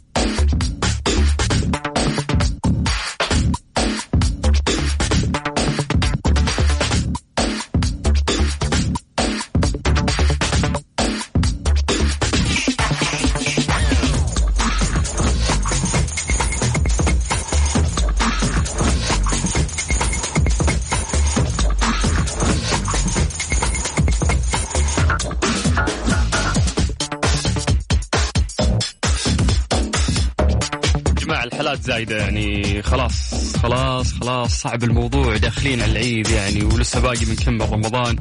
زايدة 32.06 32.24
يعني 32.24 32.82
خلاص 32.82 33.34
خلاص 33.58 34.14
خلاص 34.14 34.62
صعب 34.62 34.84
الموضوع 34.84 35.38
داخلين 35.38 35.82
على 35.82 35.92
العيد 35.92 36.30
يعني 36.30 36.64
ولسه 36.64 37.00
باقي 37.00 37.26
من 37.26 37.36
كم 37.36 37.62
رمضان. 37.62 38.18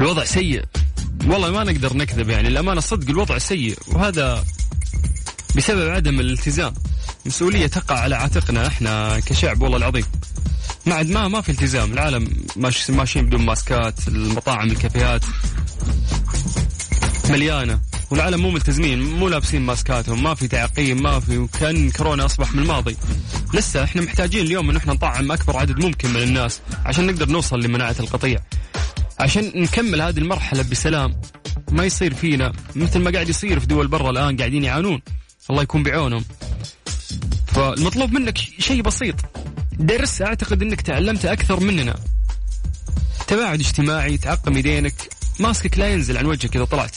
الوضع 0.00 0.24
سيء. 0.24 0.64
والله 1.26 1.50
ما 1.50 1.64
نقدر 1.64 1.96
نكذب 1.96 2.28
يعني 2.28 2.48
الأمانة 2.48 2.80
صدق 2.80 3.10
الوضع 3.10 3.38
سيء 3.38 3.78
وهذا 3.88 4.44
بسبب 5.56 5.88
عدم 5.88 6.20
الالتزام. 6.20 6.74
مسؤولية 7.26 7.66
تقع 7.66 7.98
على 7.98 8.16
عاتقنا 8.16 8.66
إحنا 8.66 9.20
كشعب 9.20 9.62
والله 9.62 9.76
العظيم. 9.76 10.04
ما 10.86 10.94
عاد 10.94 11.10
ما 11.10 11.28
ما 11.28 11.40
في 11.40 11.48
التزام 11.52 11.92
العالم 11.92 12.28
ماش 12.56 12.90
ماشيين 12.90 13.26
بدون 13.26 13.42
ماسكات 13.42 14.08
المطاعم 14.08 14.70
الكافيهات 14.70 15.24
مليانة. 17.30 17.80
والعالم 18.10 18.42
مو 18.42 18.50
ملتزمين 18.50 19.02
مو 19.02 19.28
لابسين 19.28 19.62
ماسكاتهم 19.62 20.22
ما 20.22 20.34
في 20.34 20.48
تعقيم 20.48 21.02
ما 21.02 21.20
في 21.20 21.38
وكأن 21.38 21.90
كورونا 21.90 22.24
أصبح 22.24 22.54
من 22.54 22.62
الماضي. 22.62 22.96
لسه 23.54 23.84
إحنا 23.84 24.02
محتاجين 24.02 24.46
اليوم 24.46 24.70
إن 24.70 24.76
إحنا 24.76 24.92
نطعم 24.92 25.32
أكبر 25.32 25.56
عدد 25.56 25.84
ممكن 25.84 26.10
من 26.10 26.22
الناس 26.22 26.60
عشان 26.84 27.06
نقدر 27.06 27.28
نوصل 27.28 27.60
لمناعة 27.60 27.96
القطيع. 28.00 28.40
عشان 29.20 29.52
نكمل 29.54 30.02
هذه 30.02 30.18
المرحلة 30.18 30.62
بسلام 30.62 31.20
ما 31.70 31.84
يصير 31.84 32.14
فينا 32.14 32.52
مثل 32.76 32.98
ما 32.98 33.10
قاعد 33.10 33.28
يصير 33.28 33.60
في 33.60 33.66
دول 33.66 33.88
برا 33.88 34.10
الآن 34.10 34.36
قاعدين 34.36 34.64
يعانون. 34.64 35.02
الله 35.50 35.62
يكون 35.62 35.82
بعونهم. 35.82 36.24
فالمطلوب 37.46 38.12
منك 38.12 38.38
شيء 38.38 38.82
بسيط. 38.82 39.14
درس 39.72 40.22
أعتقد 40.22 40.62
إنك 40.62 40.80
تعلمت 40.80 41.24
أكثر 41.24 41.60
مننا. 41.60 41.94
تباعد 43.26 43.60
اجتماعي 43.60 44.18
تعقم 44.18 44.58
يدينك. 44.58 44.94
ماسكك 45.40 45.78
لا 45.78 45.88
ينزل 45.88 46.18
عن 46.18 46.26
وجهك 46.26 46.56
إذا 46.56 46.64
طلعت. 46.64 46.96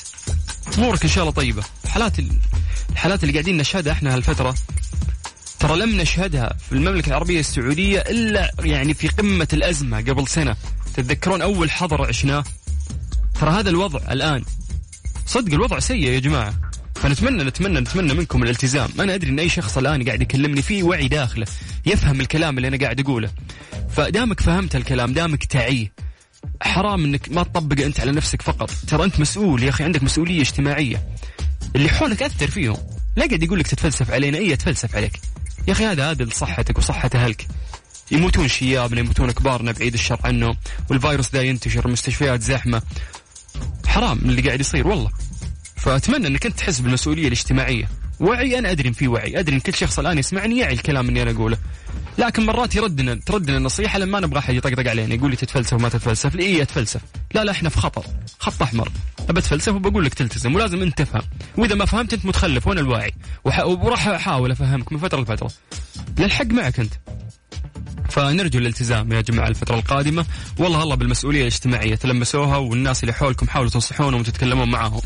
امورك 0.78 1.04
إن 1.04 1.10
شاء 1.10 1.24
الله 1.24 1.34
طيبة. 1.34 1.64
حالات 1.88 2.20
ال- 2.20 2.40
الحالات 2.92 3.24
اللي 3.24 3.34
قاعدين 3.34 3.58
نشهدها 3.58 3.94
إحنا 3.94 4.16
هالفترة 4.16 4.56
ترى 5.60 5.78
لم 5.80 6.02
نشهدها 6.02 6.54
في 6.70 6.72
المملكة 6.76 7.10
العربية 7.10 7.40
السعودية 7.40 8.00
إلا 8.00 8.52
يعني 8.60 8.94
في 8.94 9.08
قمة 9.08 9.48
الأزمة 9.54 9.98
قبل 9.98 10.28
سنة. 10.28 10.56
تتذكرون 10.94 11.42
أول 11.42 11.72
حظر 11.72 12.08
عشناه 12.08 12.44
ترى 13.42 13.50
هذا 13.50 13.70
الوضع 13.70 14.00
الآن. 14.12 14.44
صدق 15.26 15.54
الوضع 15.54 15.80
سيء 15.80 16.04
يا 16.04 16.20
جماعة. 16.20 16.54
فنتمنى 16.96 17.44
نتمنى 17.44 17.80
نتمنى 17.80 18.14
منكم 18.14 18.44
الالتزام. 18.44 18.90
أنا 19.00 19.16
أدري 19.16 19.30
إن 19.30 19.40
أي 19.40 19.50
شخص 19.50 19.78
الآن 19.78 20.04
قاعد 20.06 20.22
يكلمني 20.22 20.62
فيه 20.62 20.84
وعي 20.84 21.08
داخله 21.08 21.46
يفهم 21.86 22.22
الكلام 22.22 22.58
اللي 22.58 22.68
أنا 22.68 22.78
قاعد 22.78 23.00
أقوله. 23.00 23.30
فدامك 23.90 24.40
فهمت 24.42 24.76
الكلام 24.76 25.14
دامك 25.14 25.46
تعيه 25.46 25.92
حرام 26.62 27.06
إنك 27.06 27.32
ما 27.32 27.44
تطبق 27.44 27.86
أنت 27.86 28.00
على 28.00 28.12
نفسك 28.12 28.42
فقط. 28.42 28.72
ترى 28.88 29.04
أنت 29.04 29.20
مسؤول 29.20 29.64
يا 29.64 29.70
أخي 29.70 29.84
عندك 29.84 30.04
مسؤولية 30.04 30.42
اجتماعية. 30.42 31.08
اللي 31.76 31.90
حولك 31.90 32.24
أثر 32.24 32.48
فيهم. 32.48 32.78
لا 33.16 33.26
قاعد 33.26 33.44
يقول 33.44 33.60
لك 33.60 33.68
تتفلسف 33.68 34.12
علينا. 34.12 34.38
اي 34.38 34.54
اتفلسف 34.54 34.96
عليك. 34.96 35.20
يا 35.68 35.74
أخي 35.74 35.86
هذا 35.86 36.12
هذا 36.12 36.24
لصحتك 36.26 36.78
وصحة 36.78 37.10
أهلك. 37.16 37.48
يموتون 38.12 38.48
شيابنا 38.48 39.00
يموتون 39.00 39.32
كبارنا 39.32 39.72
بعيد 39.72 39.94
الشر 39.94 40.20
عنه 40.24 40.56
والفيروس 40.90 41.34
ذا 41.34 41.42
ينتشر 41.42 41.86
المستشفيات 41.86 42.42
زحمة. 42.42 42.82
حرام 43.88 44.18
اللي 44.18 44.42
قاعد 44.42 44.60
يصير 44.60 44.88
والله. 44.88 45.10
فأتمنى 45.76 46.28
إنك 46.28 46.46
أنت 46.46 46.58
تحس 46.58 46.80
بالمسؤولية 46.80 47.28
الاجتماعية. 47.28 47.90
وعي 48.20 48.60
أنا 48.60 48.72
أدري 48.72 48.90
إن 48.90 48.94
في 48.94 49.08
وعي. 49.08 49.40
أدري 49.40 49.56
إن 49.56 49.60
كل 49.60 49.74
شخص 49.74 50.00
الآن 50.00 50.18
يسمعني 50.18 50.58
يعي 50.58 50.74
الكلام 50.74 51.10
اللي 51.10 51.22
أنا 51.22 51.32
أقوله. 51.32 51.58
لكن 52.18 52.46
مرات 52.46 52.76
يردنا 52.76 53.20
تردنا 53.26 53.58
النصيحة 53.58 54.00
لما 54.00 54.20
نبغى 54.20 54.40
احد 54.40 54.54
يطقطق 54.54 54.90
علينا 54.90 55.16
يقول 55.16 55.30
لي 55.30 55.36
تتفلسف 55.36 55.74
وما 55.74 55.90
تتفلسف. 55.90 56.36
لي 56.36 56.44
اي 56.46 56.62
أتفلسف. 56.62 57.02
لا 57.34 57.44
لا 57.44 57.52
إحنا 57.52 57.70
في 57.70 57.78
خطر. 57.78 58.06
خط 58.40 58.62
أحمر. 58.62 58.92
أبى 59.30 59.40
أتفلسف 59.40 59.74
وبقول 59.74 60.06
لك 60.06 60.14
تلتزم 60.14 60.56
ولازم 60.56 60.82
أنت 60.82 60.98
تفهم. 60.98 61.22
وإذا 61.58 61.76
ما 61.76 61.86
فهمت 61.86 62.14
أنت 62.14 62.26
متخلف 62.26 62.68
وأنا 62.68 62.82
الواعي. 62.82 63.14
وح... 63.46 63.66
وراح 63.66 64.08
أحاول 64.08 64.52
أفهمك 64.52 64.92
من 64.94 65.00
فترة 65.00 65.22
لفترة. 65.22 65.52
للحق 66.18 66.46
معك 66.46 66.80
أنت. 66.80 66.94
فنرجو 68.10 68.60
الالتزام 68.60 69.12
يا 69.12 69.22
جماعة 69.22 69.48
الفترة 69.48 69.76
القادمة. 69.76 70.26
والله 70.60 70.84
الله 70.84 70.96
بالمسؤولية 70.96 71.42
الاجتماعية. 71.42 71.96
تلمسوها 71.96 72.58
والناس 72.58 73.04
اللي 73.04 73.14
حولكم 73.14 73.48
حاولوا 73.48 73.72
تنصحونهم 73.72 74.20
وتتكلمون 74.20 74.72
معاهم. 74.72 75.02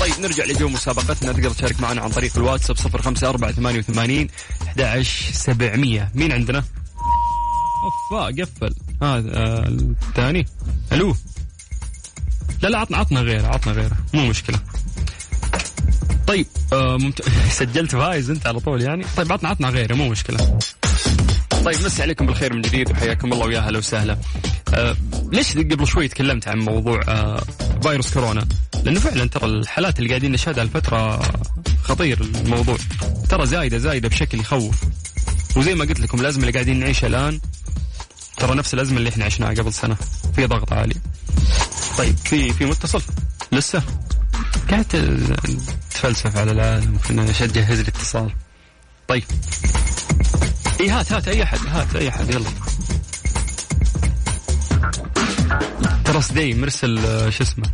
طيب 0.00 0.12
نرجع 0.20 0.44
لجو 0.44 0.68
مسابقتنا. 0.68 1.32
تقدر 1.32 1.50
تشارك 1.50 1.80
معنا 1.80 2.00
عن 2.00 2.10
طريق 2.10 2.36
الواتساب 2.36 2.76
05488 2.76 4.28
11700 4.78 6.10
مين 6.14 6.32
عندنا؟ 6.32 6.64
اوف 8.12 8.40
قفل. 8.40 8.74
هذا 9.02 9.36
آه 9.36 9.66
الثاني. 10.08 10.46
ألو. 10.92 11.16
لا 12.62 12.68
لا 12.68 12.78
عطنا 12.78 12.96
عطنا 12.96 13.20
غيره 13.20 13.46
عطنا 13.46 13.72
غيره. 13.72 13.96
مو 14.14 14.26
مشكلة. 14.26 14.58
طيب 16.26 16.46
آه 16.72 16.96
ممت... 16.96 17.22
سجلت 17.58 17.92
فايز 17.96 18.30
انت 18.30 18.46
على 18.46 18.60
طول 18.60 18.82
يعني. 18.82 19.04
طيب 19.16 19.32
عطنا 19.32 19.48
عطنا 19.48 19.68
غيره 19.68 19.94
مو 19.94 20.08
مشكلة. 20.08 20.58
طيب 21.64 21.84
مسي 21.84 22.02
عليكم 22.02 22.26
بالخير 22.26 22.52
من 22.54 22.62
جديد 22.62 22.90
وحياكم 22.90 23.32
الله 23.32 23.46
ويا 23.46 23.60
هلا 23.60 23.78
وسهلا. 23.78 24.18
آه 24.74 24.96
ليش 25.32 25.56
قبل 25.58 25.86
شوي 25.86 26.08
تكلمت 26.08 26.48
عن 26.48 26.58
موضوع 26.58 27.02
آه 27.08 27.42
فيروس 27.82 28.14
كورونا؟ 28.14 28.46
لأنه 28.84 29.00
فعلا 29.00 29.28
ترى 29.28 29.44
الحالات 29.46 29.98
اللي 29.98 30.08
قاعدين 30.08 30.32
نشهدها 30.32 30.64
الفترة 30.64 31.22
خطير 31.84 32.20
الموضوع. 32.20 32.76
ترى 33.28 33.46
زايدة 33.46 33.78
زايدة 33.78 34.08
بشكل 34.08 34.40
يخوف. 34.40 34.76
وزي 35.56 35.74
ما 35.74 35.84
قلت 35.84 36.00
لكم 36.00 36.20
الأزمة 36.20 36.40
اللي 36.40 36.52
قاعدين 36.52 36.80
نعيشها 36.80 37.06
الآن 37.06 37.40
ترى 38.36 38.54
نفس 38.54 38.74
الأزمة 38.74 38.98
اللي 38.98 39.08
إحنا 39.08 39.24
عشناها 39.24 39.50
قبل 39.54 39.72
سنة. 39.72 39.96
في 40.36 40.46
ضغط 40.46 40.72
عالي. 40.72 40.94
طيب 41.98 42.16
في 42.16 42.52
في 42.52 42.64
متصل 42.64 43.02
لسه 43.52 43.82
قاعد 44.70 44.84
تفلسف 45.90 46.36
على 46.36 46.52
العالم 46.52 46.98
كنا 47.08 47.22
نجهز 47.22 47.80
الاتصال. 47.80 48.30
طيب 49.08 49.24
اي 50.82 50.90
هات 50.90 51.12
هات 51.12 51.28
أي 51.28 51.42
أحد 51.42 51.58
هات 51.68 51.96
أي 51.96 52.08
أحد 52.08 52.30
يلا. 52.30 52.50
ترى 56.04 56.20
داي 56.34 56.54
مرسل 56.54 56.98
آه، 56.98 57.30
شو 57.30 57.42
اسمه؟ 57.42 57.64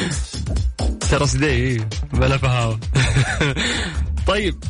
ترى 1.10 1.26
داي 1.34 1.86
بلا 2.12 2.36
فهاوة. 2.36 2.80
طيب 4.26 4.64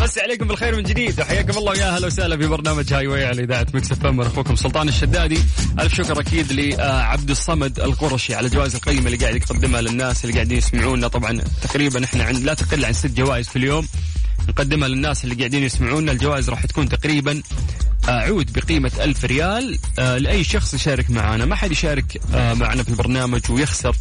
مسي 0.00 0.20
عليكم 0.20 0.48
بالخير 0.48 0.76
من 0.76 0.82
جديد. 0.82 1.20
وحياكم 1.20 1.58
الله 1.58 1.70
ويا 1.70 1.96
أهلا 1.96 2.06
وسهلا 2.06 2.36
في 2.36 2.46
برنامج 2.46 2.92
هاي 2.94 3.06
واي 3.06 3.26
على 3.26 3.42
إذاعة 3.42 3.66
مكس 3.74 3.92
إف 3.92 4.06
إم. 4.06 4.20
اخوكم 4.20 4.56
سلطان 4.56 4.88
الشدادي. 4.88 5.38
ألف 5.80 5.94
شكر 5.94 6.20
أكيد 6.20 6.52
لعبد 6.52 7.30
الصمد 7.30 7.80
القرشي 7.80 8.34
على 8.34 8.46
الجوائز 8.46 8.74
القيمة 8.74 9.06
اللي 9.06 9.16
قاعد 9.16 9.34
يقدمها 9.34 9.80
للناس 9.80 10.24
اللي 10.24 10.34
قاعدين 10.34 10.58
يسمعونا. 10.58 11.08
طبعا 11.08 11.40
تقريبا 11.62 12.04
إحنا 12.04 12.24
عند 12.24 12.38
لا 12.38 12.54
تقل 12.54 12.84
عن 12.84 12.92
ست 12.92 13.06
جوائز 13.06 13.48
في 13.48 13.56
اليوم. 13.56 13.88
نقدمها 14.48 14.88
للناس 14.88 15.24
اللي 15.24 15.34
قاعدين 15.34 15.62
يسمعونا. 15.62 16.12
الجوائز 16.12 16.50
راح 16.50 16.66
تكون 16.66 16.88
تقريبا 16.88 17.42
آه، 18.08 18.10
عود 18.10 18.52
بقيمة 18.52 18.92
ألف 19.00 19.24
ريال 19.24 19.78
آه، 19.98 20.18
لأي 20.18 20.44
شخص 20.44 20.74
يشارك 20.74 21.10
معنا 21.10 21.44
ما 21.44 21.54
حد 21.54 21.72
يشارك 21.72 22.20
آه، 22.34 22.54
معنا 22.54 22.82
في 22.82 22.88
البرنامج 22.88 23.40
ويخسر. 23.50 23.96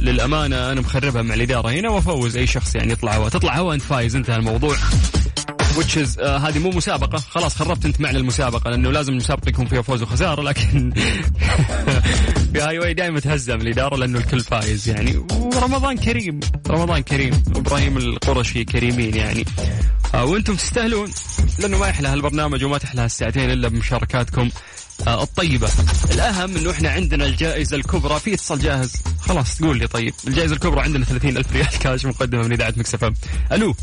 للأمانة 0.00 0.72
أنا 0.72 0.80
مخربها 0.80 1.22
مع 1.22 1.34
الإدارة. 1.34 1.70
هنا 1.70 1.88
وأفوز 1.88 2.36
أي 2.36 2.46
شخص 2.46 2.74
يعني 2.74 2.92
يطلع 2.92 3.16
هوا 3.16 3.28
تطلع 3.28 3.56
هوا 3.58 3.74
أنت 3.74 3.82
فايز. 3.82 4.16
انتهى 4.16 4.36
الموضوع. 4.36 4.76
Which 5.72 5.96
is 5.96 6.18
آه 6.20 6.38
هذه 6.38 6.58
مو 6.58 6.70
مسابقة. 6.70 7.18
خلاص 7.18 7.56
خربت 7.56 7.84
انت 7.84 8.00
معنى 8.00 8.18
المسابقة 8.18 8.70
لأنه 8.70 8.90
لازم 8.90 9.12
المسابقة 9.12 9.48
يكون 9.48 9.66
فيها 9.66 9.82
فوز 9.82 10.02
وخسارة 10.02 10.42
لكن 10.42 10.92
في 12.52 12.60
هاي 12.60 12.78
واي 12.78 12.94
دائما 12.94 13.20
تهزم 13.20 13.60
الإدارة 13.60 13.96
لأنه 13.96 14.18
الكل 14.18 14.40
فايز 14.40 14.88
يعني. 14.88 15.16
ورمضان 15.30 15.96
كريم 15.96 16.40
رمضان 16.68 17.02
كريم 17.02 17.42
إبراهيم 17.56 17.96
القرشي 17.96 18.64
كريمين 18.64 19.14
يعني. 19.14 19.44
آه 20.14 20.24
وأنتم 20.24 20.54
تستاهلون 20.54 21.10
لأنه 21.58 21.78
ما 21.78 21.86
يحلى 21.86 22.08
هالبرنامج 22.08 22.64
وما 22.64 22.78
تحلى 22.78 23.00
هالساعتين 23.00 23.50
إلا 23.50 23.68
بمشاركاتكم 23.68 24.50
آه 25.06 25.22
الطيبة. 25.22 25.68
الأهم 26.12 26.56
أنه 26.56 26.70
إحنا 26.70 26.90
عندنا 26.90 27.26
الجائزة 27.26 27.76
الكبرى. 27.76 28.20
في 28.20 28.34
اتصال 28.34 28.58
جاهز؟ 28.58 28.92
خلاص 29.20 29.58
تقول 29.58 29.78
لي 29.78 29.86
طيب. 29.86 30.14
الجائزة 30.26 30.54
الكبرى 30.54 30.80
عندنا 30.80 31.04
30 31.04 31.36
ألف 31.36 31.52
ريال 31.52 31.78
كاش 31.82 32.06
مقدمة 32.06 32.42
من 32.42 32.52
إذاعة 32.52 32.74
مكسفة 32.76 33.12
ألو. 33.52 33.74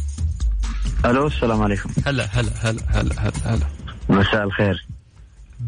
ألو 1.05 1.27
السلام 1.27 1.61
عليكم. 1.61 1.89
هلا 2.05 2.25
هلا 2.25 2.51
هلا 2.61 2.81
هلا 2.89 3.13
هلا 3.19 3.55
هلا. 3.55 3.65
مساء 4.09 4.43
الخير. 4.43 4.85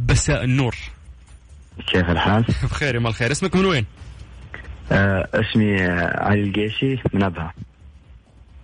بساء 0.05 0.43
النور. 0.43 0.75
كيف 1.87 2.09
الحال؟ 2.09 2.43
بخير 2.71 2.95
يا 2.95 2.99
مال 2.99 3.09
الخير. 3.09 3.31
اسمك 3.31 3.55
من 3.55 3.65
وين؟ 3.65 3.85
آه 4.91 5.27
اسمي 5.33 5.81
آه، 5.81 6.23
علي 6.23 6.43
القيسي 6.43 7.03
من 7.13 7.23
أبها. 7.23 7.53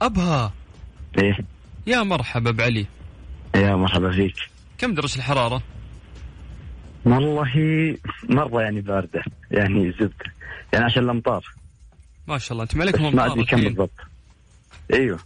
أبها؟ 0.02 0.54
إيه. 1.18 1.38
يا 1.88 2.04
مرحبا 2.04 2.52
بعلي. 2.52 2.86
يا 3.56 3.76
مرحبا 3.76 4.12
فيك. 4.12 4.36
كم 4.78 4.94
درجة 4.94 5.16
الحرارة؟ 5.16 5.62
والله 7.06 7.48
مرة 8.30 8.62
يعني 8.62 8.82
باردة 8.82 9.24
يعني 9.52 9.92
زبدة. 9.92 10.34
يعني 10.74 10.86
عشان 10.86 11.04
الأمطار. 11.04 11.46
ما 12.28 12.38
شاء 12.38 12.52
الله 12.52 12.64
أنت 12.64 12.76
ما 12.76 12.82
عليكم 12.82 13.16
ما 13.16 13.26
أدري 13.26 13.46
كم. 13.46 13.62
بالضبط. 13.62 13.92
أيوه. 14.94 15.20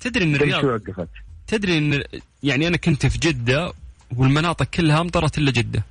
تدري 0.00 0.24
كم 0.24 0.34
الرياض 0.34 0.64
وقفت. 0.64 1.08
تدري 1.46 1.78
إن 1.78 2.02
يعني 2.42 2.68
أنا 2.68 2.76
كنت 2.76 3.06
في 3.06 3.18
جدة 3.18 3.72
والمناطق 4.16 4.64
كلها 4.64 5.00
أمطرت 5.00 5.38
إلا 5.38 5.50
جدة. 5.50 5.82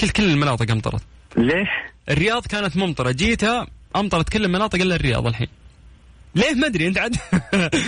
كل 0.00 0.08
كل 0.08 0.24
المناطق 0.30 0.70
أمطرت. 0.70 1.02
ليه؟ 1.36 1.64
الرياض 2.10 2.46
كانت 2.46 2.76
ممطرة. 2.76 3.10
جيتها 3.10 3.66
أمطرت 3.96 4.28
كل 4.28 4.44
المناطق 4.44 4.80
إلا 4.80 4.94
الرياض 4.94 5.26
الحين. 5.26 5.48
ليه 6.34 6.54
ما 6.54 6.66
أدري. 6.66 6.86
أنت 6.88 6.98
عاد 6.98 7.16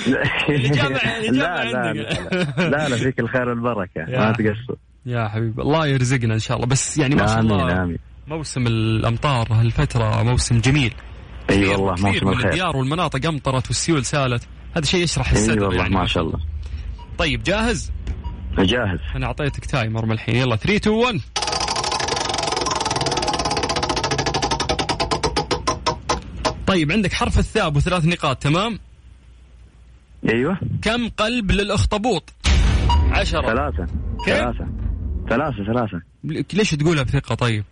لا, 0.07 1.49
عندك. 1.49 2.19
لا 2.59 2.69
لا. 2.69 2.89
لا 2.89 2.97
فيك 2.97 3.21
الخير 3.21 3.49
والبركة. 3.49 4.01
يا. 4.09 4.19
ما 4.19 4.33
تقصر. 4.33 4.75
يا 5.07 5.29
حبيبي 5.29 5.63
الله 5.63 5.87
يرزقنا 5.87 6.35
إن 6.35 6.39
شاء 6.39 6.57
الله. 6.57 6.69
بس 6.69 6.99
يعني 6.99 7.15
ما 7.15 7.27
شاء 7.27 7.41
الله 7.41 7.83
آمين. 7.83 7.99
موسم 8.29 8.67
الأمطار 8.67 9.53
هالفترة 9.53 10.23
موسم 10.23 10.61
جميل. 10.61 10.95
إي 11.51 11.65
والله 11.67 11.95
موسم 12.07 12.29
الخير. 12.29 12.49
الديار 12.51 12.77
والمناطق 12.77 13.27
أمطرت 13.27 13.67
والسيول 13.67 14.05
سالت. 14.05 14.43
هذا 14.77 14.85
شيء 14.87 15.03
يشرح 15.03 15.31
الصدر 15.31 15.65
والله 15.65 15.83
يعني. 15.83 15.95
ما 15.95 16.07
شاء 16.07 16.23
الله. 16.23 16.39
طيب 17.19 17.43
جاهز؟ 17.43 17.93
جاهز. 18.59 18.99
أنا 19.17 19.27
أعطيتك 19.27 19.65
تايمر 19.67 20.07
من 20.07 20.13
الحين. 20.13 20.37
يلا 20.37 20.57
3 20.57 20.77
2 20.77 20.97
1 20.97 21.21
طيب 26.67 26.93
عندك 26.93 27.13
حرف 27.13 27.39
الثاء 27.39 27.73
وثلاث 27.77 28.05
نقاط 28.05 28.43
تمام؟ 28.43 28.79
أيوه. 30.29 30.59
كم 30.83 31.09
قلب 31.09 31.51
للأخطبوط؟ 31.53 32.33
عشرة. 33.11 33.43
ثلاثة؟ 33.43 33.87
ثلاثة. 34.27 34.67
ثلاثة 35.29 35.65
ثلاثة. 35.65 36.03
ليش 36.55 36.71
تقولها 36.71 37.03
بثقة 37.03 37.35
طيب؟ 37.35 37.65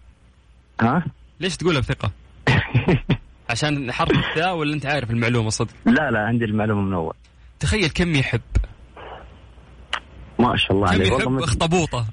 ها؟ 0.80 1.04
ليش 1.40 1.56
تقولها 1.56 1.80
بثقة؟ 1.80 2.10
عشان 3.50 3.92
حرف 3.92 4.10
الثاء 4.10 4.56
ولا 4.56 4.74
أنت 4.74 4.86
عارف 4.86 5.10
المعلومة 5.10 5.50
صدق؟ 5.50 5.70
لا 5.86 6.10
لا 6.10 6.18
عندي 6.18 6.44
المعلومة 6.44 6.80
من 6.82 6.94
أول. 6.94 7.14
تخيل 7.60 7.90
كم 7.90 8.14
يحب. 8.14 8.40
ما 10.38 10.56
شاء 10.56 10.72
الله 10.72 10.88
عليك. 10.88 11.06
يحب 11.12 11.26
والله 11.26 11.44
اخطبوطة 11.44 12.06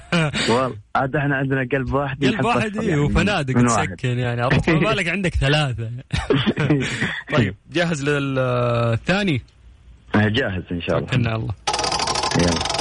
والله 0.48 0.76
عاد 0.96 1.16
إحنا 1.16 1.36
عندنا 1.36 1.68
قلب 1.72 1.94
واحد 1.94 2.24
قلب 2.24 2.44
واحد 2.44 2.76
إيه 2.76 2.88
يعني. 2.88 3.00
وفنادق. 3.00 3.66
تسكن 3.66 4.18
يعني 4.18 4.40
عرفت؟ 4.42 4.70
ما 4.70 4.78
بالك 4.90 5.08
عندك 5.08 5.34
ثلاثة. 5.34 5.90
طيب 7.36 7.54
جاهز 7.72 8.04
للثاني؟ 8.08 9.42
جاهز 10.14 10.62
إن 10.72 10.80
شاء 10.80 10.98
الله. 10.98 11.08
توكلنا 11.08 11.30
على 11.30 11.42
الله. 11.42 11.54
يلا. 12.38 12.71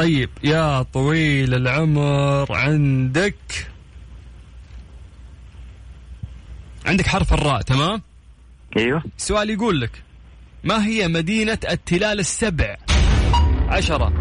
طيب 0.00 0.30
يا 0.44 0.82
طويل 0.82 1.54
العمر 1.54 2.46
عندك؟ 2.50 3.68
عندك 6.86 7.06
حرف 7.06 7.32
الراء 7.32 7.60
تمام؟ 7.62 8.02
أيوه. 8.76 9.02
السؤال 9.18 9.50
يقول 9.50 9.80
لك 9.80 10.02
ما 10.64 10.86
هي 10.86 11.08
مدينة 11.08 11.58
التلال 11.70 12.18
السبع؟ 12.18 12.76
عشرة 13.68 14.12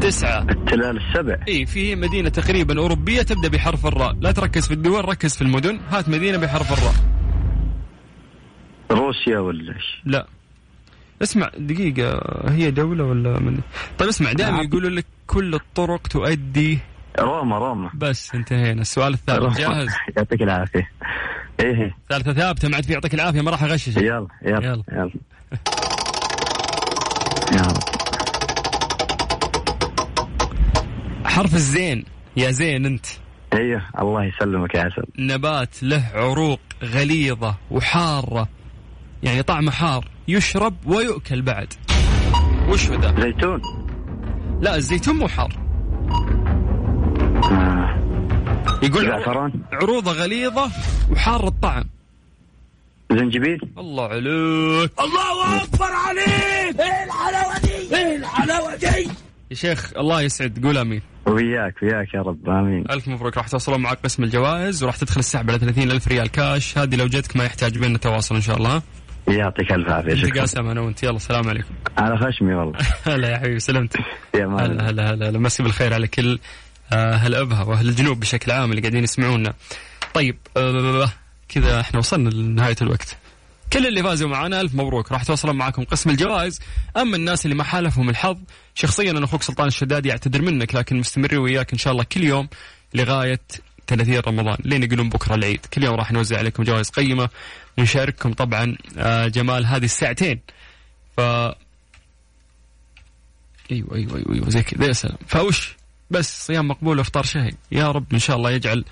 تسعة. 0.00 0.42
التلال 0.42 0.96
السبع. 0.96 1.44
إي 1.48 1.66
في 1.66 1.96
مدينة 1.96 2.28
تقريبا 2.28 2.78
أوروبية 2.78 3.22
تبدأ 3.22 3.48
بحرف 3.48 3.86
الراء. 3.86 4.16
لا 4.20 4.32
تركز 4.32 4.66
في 4.66 4.74
الدول 4.74 5.08
ركز 5.08 5.36
في 5.36 5.42
المدن. 5.42 5.80
هات 5.90 6.08
مدينة 6.08 6.38
بحرف 6.38 6.72
الراء. 6.72 6.94
روسيا 8.90 9.38
ولا 9.38 9.74
إيش؟ 9.74 10.00
لا. 10.04 10.26
اسمع 11.22 11.50
دقيقة 11.58 12.20
هي 12.48 12.70
دولة 12.70 13.04
ولا 13.04 13.40
من؟ 13.40 13.60
طيب 13.98 14.08
اسمع 14.08 14.32
دائما 14.32 14.56
نعم. 14.56 14.66
يقولوا 14.66 14.90
لك 14.90 15.06
كل 15.26 15.54
الطرق 15.54 16.06
تؤدي 16.06 16.78
روما 17.20 17.58
روما. 17.58 17.90
بس 17.94 18.34
انتهينا. 18.34 18.80
السؤال 18.80 19.14
الثالث 19.14 19.38
روما. 19.38 19.54
جاهز؟ 19.54 19.88
يعطيك 20.16 20.42
العافية. 20.42 20.90
إيه 21.60 21.96
ثالثة 22.10 22.32
ثابتة 22.32 22.68
ما 22.68 22.76
عاد 22.76 22.84
في 22.84 22.92
يعطيك 22.92 23.14
العافية 23.14 23.40
ما 23.40 23.50
راح 23.50 23.62
أغششك. 23.62 23.96
يلا 23.96 24.26
يلا 24.42 24.66
يلا. 24.66 24.82
يلا. 24.92 25.10
يلا. 27.52 27.74
حرف 31.24 31.54
الزين 31.54 32.04
يا 32.36 32.50
زين 32.50 32.86
أنت. 32.86 33.06
أيوه 33.54 33.82
الله 34.00 34.24
يسلمك 34.24 34.74
يا 34.74 34.80
عسل. 34.80 35.04
نبات 35.18 35.82
له 35.82 36.10
عروق 36.14 36.60
غليظة 36.84 37.54
وحارة. 37.70 38.48
يعني 39.24 39.42
طعمه 39.42 39.70
حار 39.70 40.08
يشرب 40.28 40.74
ويؤكل 40.86 41.42
بعد. 41.42 41.72
وش 42.68 42.90
هو 42.90 43.00
ذا؟ 43.00 43.14
زيتون. 43.20 43.62
لا 44.60 44.76
الزيتون 44.76 45.16
مو 45.16 45.28
حار. 45.28 45.52
آه. 47.44 47.98
يقول 48.82 49.06
زعفران. 49.06 49.52
عروضه 49.72 50.12
غليظة 50.12 50.70
وحار 51.10 51.46
الطعم. 51.46 51.84
زنجبيل. 53.12 53.60
الله 53.78 54.08
عليك. 54.08 54.90
الله 55.00 55.62
أكبر 55.62 55.92
عليك. 55.92 56.80
إيه 56.80 57.04
الحلاوة 57.04 57.58
دي؟ 57.58 57.96
إيه 57.96 58.16
الحلاوة 58.16 58.76
دي؟ 58.76 59.08
يا 59.50 59.56
شيخ 59.56 59.92
الله 59.96 60.22
يسعد. 60.22 60.64
قول 60.64 60.78
آمين. 60.78 61.02
وياك 61.26 61.82
وياك 61.82 62.14
يا 62.14 62.22
رب. 62.22 62.48
آمين. 62.48 62.84
ألف 62.90 63.08
مبروك. 63.08 63.36
راح 63.36 63.48
توصلون 63.48 63.80
معك 63.80 63.98
قسم 64.04 64.24
الجوائز 64.24 64.82
وراح 64.82 64.96
تدخل 64.96 65.20
السحب 65.20 65.50
على 65.50 65.58
30 65.58 65.90
ألف 65.90 66.08
ريال 66.08 66.30
كاش. 66.30 66.78
هذه 66.78 66.96
لو 66.96 67.06
جتك 67.06 67.36
ما 67.36 67.44
يحتاج 67.44 67.78
بيننا 67.78 67.98
تواصل 67.98 68.34
إن 68.34 68.40
شاء 68.40 68.56
الله؟ 68.56 68.82
يعطيك 69.28 69.72
ألف 69.72 69.88
عافية 69.88 70.14
شكرا. 70.14 70.28
نتقاسم 70.30 70.68
أنا 70.68 70.80
وأنت. 70.80 71.02
يلا 71.02 71.16
السلام 71.16 71.48
عليكم. 71.48 71.74
على 71.98 72.18
خشمي 72.18 72.54
والله. 72.54 72.78
هلا 73.06 73.28
يا 73.30 73.38
حبيبي 73.38 73.58
سلمت. 73.58 73.96
يا 74.34 74.46
هلا 74.46 74.90
هلا 74.90 75.28
هلا 75.28 75.38
مسي 75.38 75.62
بالخير 75.62 75.94
على 75.94 76.06
كل 76.06 76.38
آه، 76.92 77.14
أهل 77.14 77.34
أبها 77.34 77.62
وأهل 77.62 77.88
الجنوب 77.88 78.20
بشكل 78.20 78.52
عام 78.52 78.70
اللي 78.70 78.80
قاعدين 78.82 79.04
يسمعونا. 79.04 79.54
طيب 80.14 80.36
آه، 80.56 81.08
كذا 81.48 81.80
إحنا 81.80 81.98
وصلنا 81.98 82.28
لنهاية 82.28 82.76
الوقت. 82.82 83.16
كل 83.72 83.86
اللي 83.86 84.02
فازوا 84.02 84.28
معنا 84.28 84.60
ألف 84.60 84.74
مبروك. 84.74 85.12
راح 85.12 85.24
توصلون 85.24 85.56
معكم 85.56 85.84
قسم 85.84 86.10
الجوائز. 86.10 86.60
أما 86.96 87.16
الناس 87.16 87.44
اللي 87.44 87.56
ما 87.56 87.64
حالفهم 87.64 88.10
الحظ 88.10 88.38
شخصيا 88.74 89.10
أنا 89.10 89.24
أخوك 89.24 89.42
سلطان 89.42 89.66
الشدادي 89.66 90.10
اعتذر 90.12 90.42
منك 90.42 90.74
لكن 90.74 90.96
مستمرين 90.96 91.38
وياك 91.38 91.72
إن 91.72 91.78
شاء 91.78 91.92
الله 91.92 92.04
كل 92.04 92.24
يوم 92.24 92.48
لغاية 92.94 93.40
30 93.86 94.18
رمضان. 94.26 94.56
لين 94.64 94.82
يقولون 94.82 95.08
بكرة 95.08 95.34
العيد. 95.34 95.66
كل 95.66 95.84
يوم 95.84 95.94
راح 95.94 96.12
نوزع 96.12 96.38
عليكم 96.38 96.62
جوائز 96.62 96.90
قيمة. 96.90 97.28
ونشارككم 97.78 98.32
طبعا 98.32 98.76
آه، 98.98 99.26
جمال 99.28 99.66
هذه 99.66 99.84
الساعتين. 99.84 100.40
ف 101.16 101.20
أيوه 101.20 101.54
أيوه 103.70 103.94
أيوه, 103.94 104.32
أيوة 104.34 104.50
زي 104.50 104.62
كذا. 104.62 104.86
يا 104.86 104.92
سلام. 104.92 105.16
فوش 105.26 105.76
بس 106.10 106.46
صيام 106.46 106.68
مقبول 106.68 106.98
وافطار 106.98 107.22
شهي 107.24 107.52
يا 107.72 107.90
رب 107.90 108.12
إن 108.12 108.18
شاء 108.18 108.36
الله 108.36 108.50
يجعل 108.50 108.84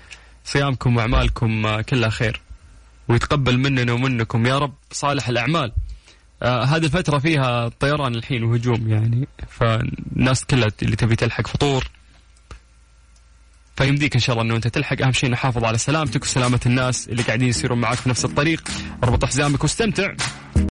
صيامكم 0.45 0.97
وأعمالكم 0.97 1.65
آه، 1.65 1.81
كلها 1.81 2.09
خير 2.09 2.41
ويتقبل 3.07 3.57
مننا 3.57 3.93
ومنكم. 3.93 4.45
يا 4.45 4.57
رب 4.57 4.73
صالح 4.91 5.27
الأعمال. 5.27 5.71
آه 6.43 6.63
هذه 6.63 6.85
الفترة 6.85 7.19
فيها 7.19 7.69
طيران 7.69 8.15
الحين 8.15 8.43
وهجوم 8.43 8.89
يعني 8.89 9.27
فالناس 9.49 10.45
كلها 10.45 10.71
اللي 10.83 10.95
تبي 10.95 11.15
تلحق 11.15 11.47
فطور 11.47 11.87
فيمديك 13.75 14.15
إن 14.15 14.21
شاء 14.21 14.33
الله 14.33 14.45
إنه 14.45 14.55
أنت 14.55 14.67
تلحق. 14.67 15.01
أهم 15.01 15.11
شيء 15.11 15.29
نحافظ 15.29 15.63
على 15.63 15.77
سلامتك 15.77 16.23
وسلامة 16.23 16.59
الناس 16.65 17.07
اللي 17.07 17.23
قاعدين 17.23 17.47
يسيرون 17.47 17.81
معك 17.81 17.97
في 17.97 18.09
نفس 18.09 18.25
الطريق. 18.25 18.61
اربط 19.03 19.25
حزامك 19.25 19.63
واستمتع. 19.63 20.13